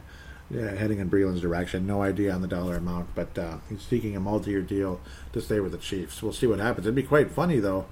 [0.50, 1.86] yeah, heading in Breeland's direction.
[1.86, 5.00] No idea on the dollar amount, but uh, he's seeking a multi-year deal
[5.32, 6.22] to stay with the Chiefs.
[6.22, 6.86] We'll see what happens.
[6.86, 7.86] It'd be quite funny though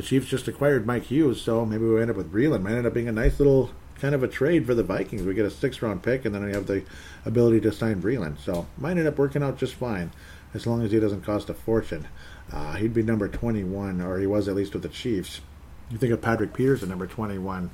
[0.00, 2.62] the Chiefs just acquired Mike Hughes, so maybe we end up with Breeland.
[2.62, 3.70] Might end up being a nice little
[4.00, 5.24] kind of a trade for the Vikings.
[5.24, 6.84] We get a six round pick, and then we have the
[7.26, 8.38] ability to sign Breeland.
[8.38, 10.10] So might end up working out just fine,
[10.54, 12.08] as long as he doesn't cost a fortune.
[12.50, 15.42] Uh, he'd be number 21, or he was at least with the Chiefs.
[15.90, 17.70] You think of Patrick Peterson, number 21,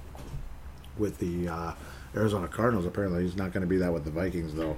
[0.99, 1.75] with the uh,
[2.17, 2.87] Arizona Cardinals.
[2.87, 4.77] Apparently, he's not going to be that with the Vikings, though.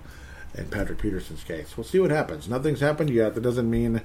[0.54, 2.46] In Patrick Peterson's case, we'll see what happens.
[2.46, 3.34] Nothing's happened yet.
[3.34, 4.02] That doesn't mean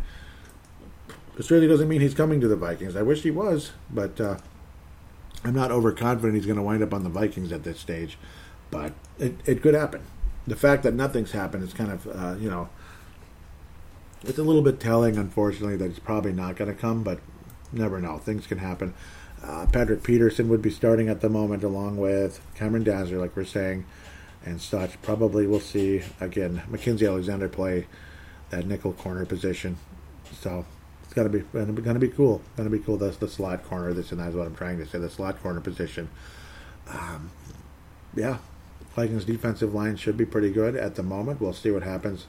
[1.37, 2.95] it certainly doesn't mean he's coming to the Vikings.
[2.95, 4.37] I wish he was, but uh,
[5.43, 8.17] I'm not overconfident he's going to wind up on the Vikings at this stage.
[8.71, 10.01] But it, it could happen.
[10.47, 12.69] The fact that nothing's happened is kind of, uh, you know,
[14.23, 17.19] it's a little bit telling, unfortunately, that he's probably not going to come, but
[17.71, 18.17] never know.
[18.17, 18.93] Things can happen.
[19.43, 23.43] Uh, Patrick Peterson would be starting at the moment, along with Cameron Dantzler, like we're
[23.43, 23.85] saying,
[24.45, 25.01] and such.
[25.01, 27.87] Probably we'll see, again, Mackensie Alexander play
[28.51, 29.77] that nickel corner position.
[30.31, 30.65] So
[31.13, 32.41] it's gonna be gonna be, cool.
[32.57, 32.97] Gonna be cool.
[32.97, 33.93] That's the slot corner.
[33.93, 34.97] This and that's what I'm trying to say.
[34.97, 36.09] The slot corner position.
[36.89, 37.29] Um,
[38.15, 38.37] yeah,
[38.95, 41.39] Vikings defensive line should be pretty good at the moment.
[41.39, 42.25] We'll see what happens.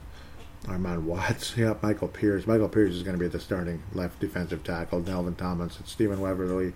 [0.65, 2.45] Armon Watts, yeah, Michael Pierce.
[2.45, 5.01] Michael Pierce is going to be the starting left defensive tackle.
[5.01, 6.73] Dalvin Tomlinson, Stephen Weatherly,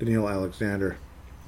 [0.00, 0.96] Danielle Alexander,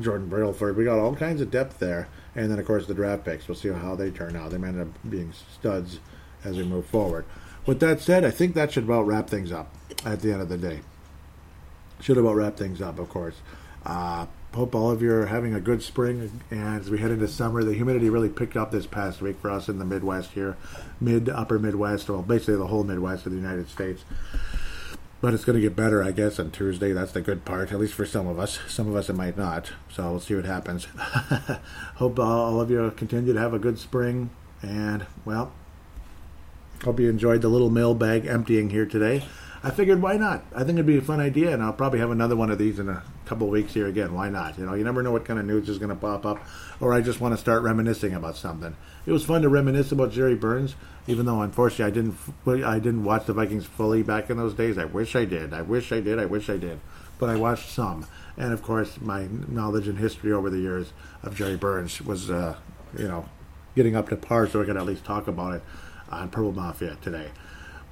[0.00, 0.76] Jordan Brailford.
[0.76, 2.08] We got all kinds of depth there.
[2.36, 3.48] And then, of course, the draft picks.
[3.48, 4.50] We'll see how they turn out.
[4.50, 5.98] They may end up being studs
[6.44, 7.24] as we move forward.
[7.66, 9.72] With that said, I think that should about wrap things up
[10.04, 10.80] at the end of the day.
[12.00, 13.36] Should about wrap things up, of course.
[13.86, 16.40] Uh, hope all of you are having a good spring.
[16.50, 19.50] And as we head into summer, the humidity really picked up this past week for
[19.50, 20.56] us in the Midwest here,
[21.00, 24.04] mid, upper Midwest, well, basically the whole Midwest of the United States.
[25.22, 26.92] But it's going to get better, I guess, on Tuesday.
[26.92, 28.58] That's the good part, at least for some of us.
[28.68, 29.72] Some of us it might not.
[29.90, 30.84] So we'll see what happens.
[31.94, 34.28] hope all of you continue to have a good spring.
[34.60, 35.52] And, well,
[36.82, 39.24] Hope you enjoyed the little mailbag emptying here today.
[39.62, 40.44] I figured why not?
[40.54, 42.78] I think it'd be a fun idea, and I'll probably have another one of these
[42.78, 44.12] in a couple weeks here again.
[44.12, 44.58] Why not?
[44.58, 46.46] You know, you never know what kind of news is going to pop up,
[46.80, 48.76] or I just want to start reminiscing about something.
[49.06, 50.74] It was fun to reminisce about Jerry Burns,
[51.06, 54.76] even though unfortunately I didn't I didn't watch the Vikings fully back in those days.
[54.76, 55.54] I wish I did.
[55.54, 56.18] I wish I did.
[56.18, 56.78] I wish I did.
[57.18, 58.06] But I watched some,
[58.36, 62.56] and of course my knowledge and history over the years of Jerry Burns was, uh,
[62.98, 63.30] you know,
[63.74, 65.62] getting up to par, so I could at least talk about it
[66.14, 67.30] on Purple Mafia today.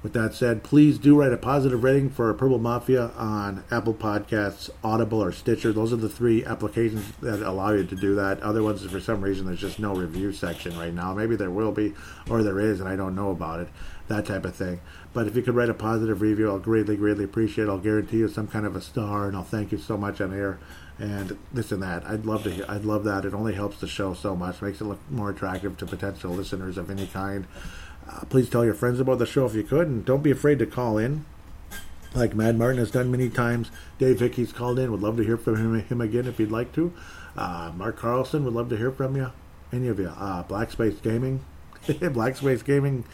[0.03, 4.69] With that said, please do write a positive rating for Purple Mafia on Apple Podcasts,
[4.83, 5.71] Audible, or Stitcher.
[5.71, 8.41] Those are the three applications that allow you to do that.
[8.41, 11.13] Other ones, for some reason, there's just no review section right now.
[11.13, 11.93] Maybe there will be,
[12.29, 13.69] or there is, and I don't know about it.
[14.09, 14.81] That type of thing.
[15.13, 17.69] But if you could write a positive review, I'll greatly, greatly appreciate it.
[17.69, 20.33] I'll guarantee you some kind of a star, and I'll thank you so much on
[20.33, 20.59] air
[20.99, 22.05] and this and that.
[22.05, 22.51] I'd love to.
[22.51, 23.23] Hear, I'd love that.
[23.23, 26.77] It only helps the show so much, makes it look more attractive to potential listeners
[26.77, 27.47] of any kind.
[28.07, 30.59] Uh, please tell your friends about the show if you could, and don't be afraid
[30.59, 31.25] to call in.
[32.13, 33.71] Like Mad Martin has done many times.
[33.97, 34.91] Dave Hickey's called in.
[34.91, 36.93] Would love to hear from him, him again if you'd like to.
[37.35, 39.31] Uh, Mark Carlson would love to hear from you.
[39.71, 40.13] Any of you.
[40.15, 41.43] Uh, Black Space Gaming.
[42.11, 43.05] Black Space Gaming.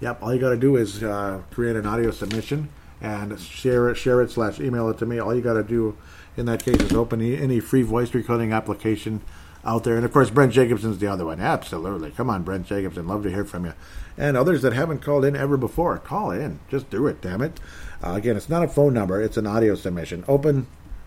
[0.00, 0.22] Yep.
[0.22, 2.68] All you got to do is uh, create an audio submission
[3.00, 5.18] and share it, share it slash email it to me.
[5.18, 5.96] All you got to do
[6.36, 9.20] in that case is open any free voice recording application
[9.64, 9.96] out there.
[9.96, 11.40] And of course, Brent Jacobson's the other one.
[11.40, 12.10] Absolutely.
[12.10, 13.06] Come on, Brent Jacobson.
[13.06, 13.74] Love to hear from you
[14.16, 15.98] and others that haven't called in ever before.
[15.98, 16.60] Call in.
[16.68, 17.58] Just do it, damn it.
[18.02, 20.24] Uh, again, it's not a phone number, it's an audio submission.
[20.28, 20.66] Open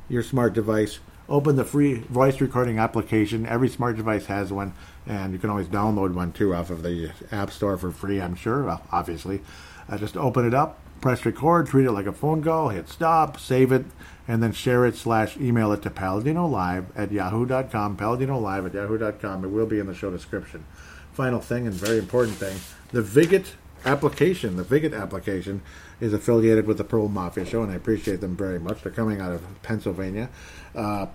[0.10, 1.00] your smart device,
[1.30, 3.46] open the free voice recording application.
[3.46, 4.74] Every smart device has one,
[5.06, 8.36] and you can always download one too off of the App Store for free, I'm
[8.36, 9.42] sure, obviously.
[9.90, 13.40] Uh, just open it up, press record, treat it like a phone call, hit stop,
[13.40, 13.86] save it,
[14.28, 18.74] and then share it slash email it to Paladino Live at yahoo.com, Paladino Live at
[18.74, 19.46] yahoo.com.
[19.46, 20.66] It will be in the show description.
[21.14, 22.58] Final thing and very important thing
[22.92, 23.56] the Viget
[23.86, 25.62] application, the Viget application,
[26.00, 28.84] is affiliated with the Purple Mafia Show, and I appreciate them very much.
[28.84, 30.30] They're coming out of Pennsylvania.
[30.76, 31.08] Uh,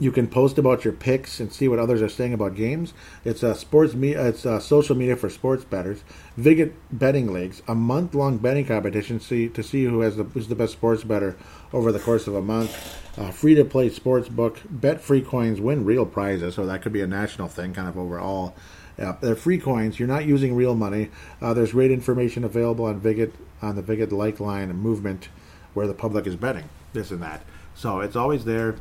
[0.00, 2.94] you can post about your picks and see what others are saying about games.
[3.22, 6.02] It's a sports me- it's a social media for sports bettors.
[6.38, 10.48] Viget betting leagues, a month long betting competition see, to see who has the who's
[10.48, 11.36] the best sports better
[11.72, 12.98] over the course of a month.
[13.18, 16.54] Uh, free to play sports book, bet free coins, win real prizes.
[16.54, 18.56] So that could be a national thing, kind of overall.
[18.98, 19.98] Uh, they're free coins.
[19.98, 21.10] You're not using real money.
[21.40, 25.28] Uh, there's great information available on Viget on the Viget like line movement,
[25.74, 27.42] where the public is betting this and that.
[27.74, 28.76] So it's always there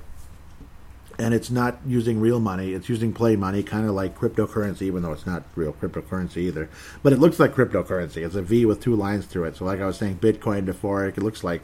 [1.19, 2.71] and it's not using real money.
[2.71, 6.69] It's using play money, kind of like cryptocurrency, even though it's not real cryptocurrency either.
[7.03, 8.25] But it looks like cryptocurrency.
[8.25, 9.57] It's a V with two lines through it.
[9.57, 11.61] So, like I was saying, Bitcoin before, it looks like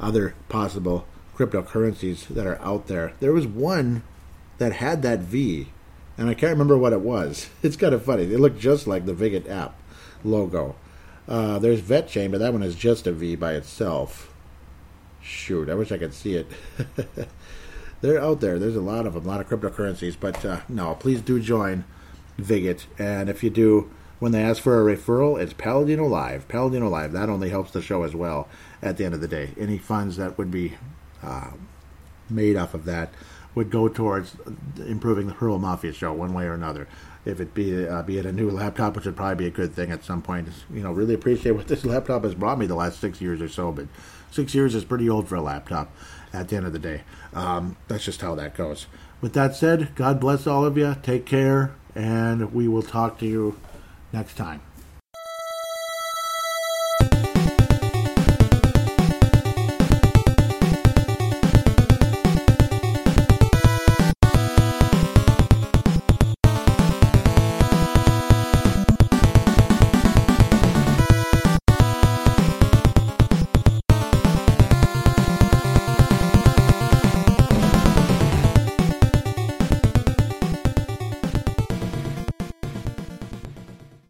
[0.00, 3.12] other possible cryptocurrencies that are out there.
[3.20, 4.02] There was one
[4.58, 5.68] that had that V,
[6.18, 7.48] and I can't remember what it was.
[7.62, 8.24] It's kind of funny.
[8.24, 9.80] It looked just like the Viget app
[10.24, 10.74] logo.
[11.28, 14.34] Uh, there's VetChain, but that one is just a V by itself.
[15.22, 16.48] Shoot, I wish I could see it.
[18.00, 18.58] they're out there.
[18.58, 20.16] There's a lot of them, a lot of cryptocurrencies.
[20.18, 21.84] But uh, no, please do join
[22.38, 22.86] Viget.
[22.98, 26.48] And if you do, when they ask for a referral, it's Paladino Live.
[26.48, 27.12] Paladino Live.
[27.12, 28.48] That only helps the show as well
[28.82, 29.50] at the end of the day.
[29.58, 30.74] Any funds that would be
[31.22, 31.52] uh,
[32.30, 33.12] made off of that
[33.54, 34.36] would go towards
[34.78, 36.86] improving the Purple Mafia show one way or another.
[37.24, 39.74] If it be uh, be it a new laptop, which would probably be a good
[39.74, 40.48] thing at some point.
[40.72, 43.48] You know, really appreciate what this laptop has brought me the last six years or
[43.48, 43.72] so.
[43.72, 43.88] But
[44.30, 45.90] six years is pretty old for a laptop
[46.32, 47.02] at the end of the day.
[47.32, 48.86] Um, that's just how that goes.
[49.20, 50.96] With that said, God bless all of you.
[51.02, 53.58] Take care, and we will talk to you
[54.12, 54.60] next time.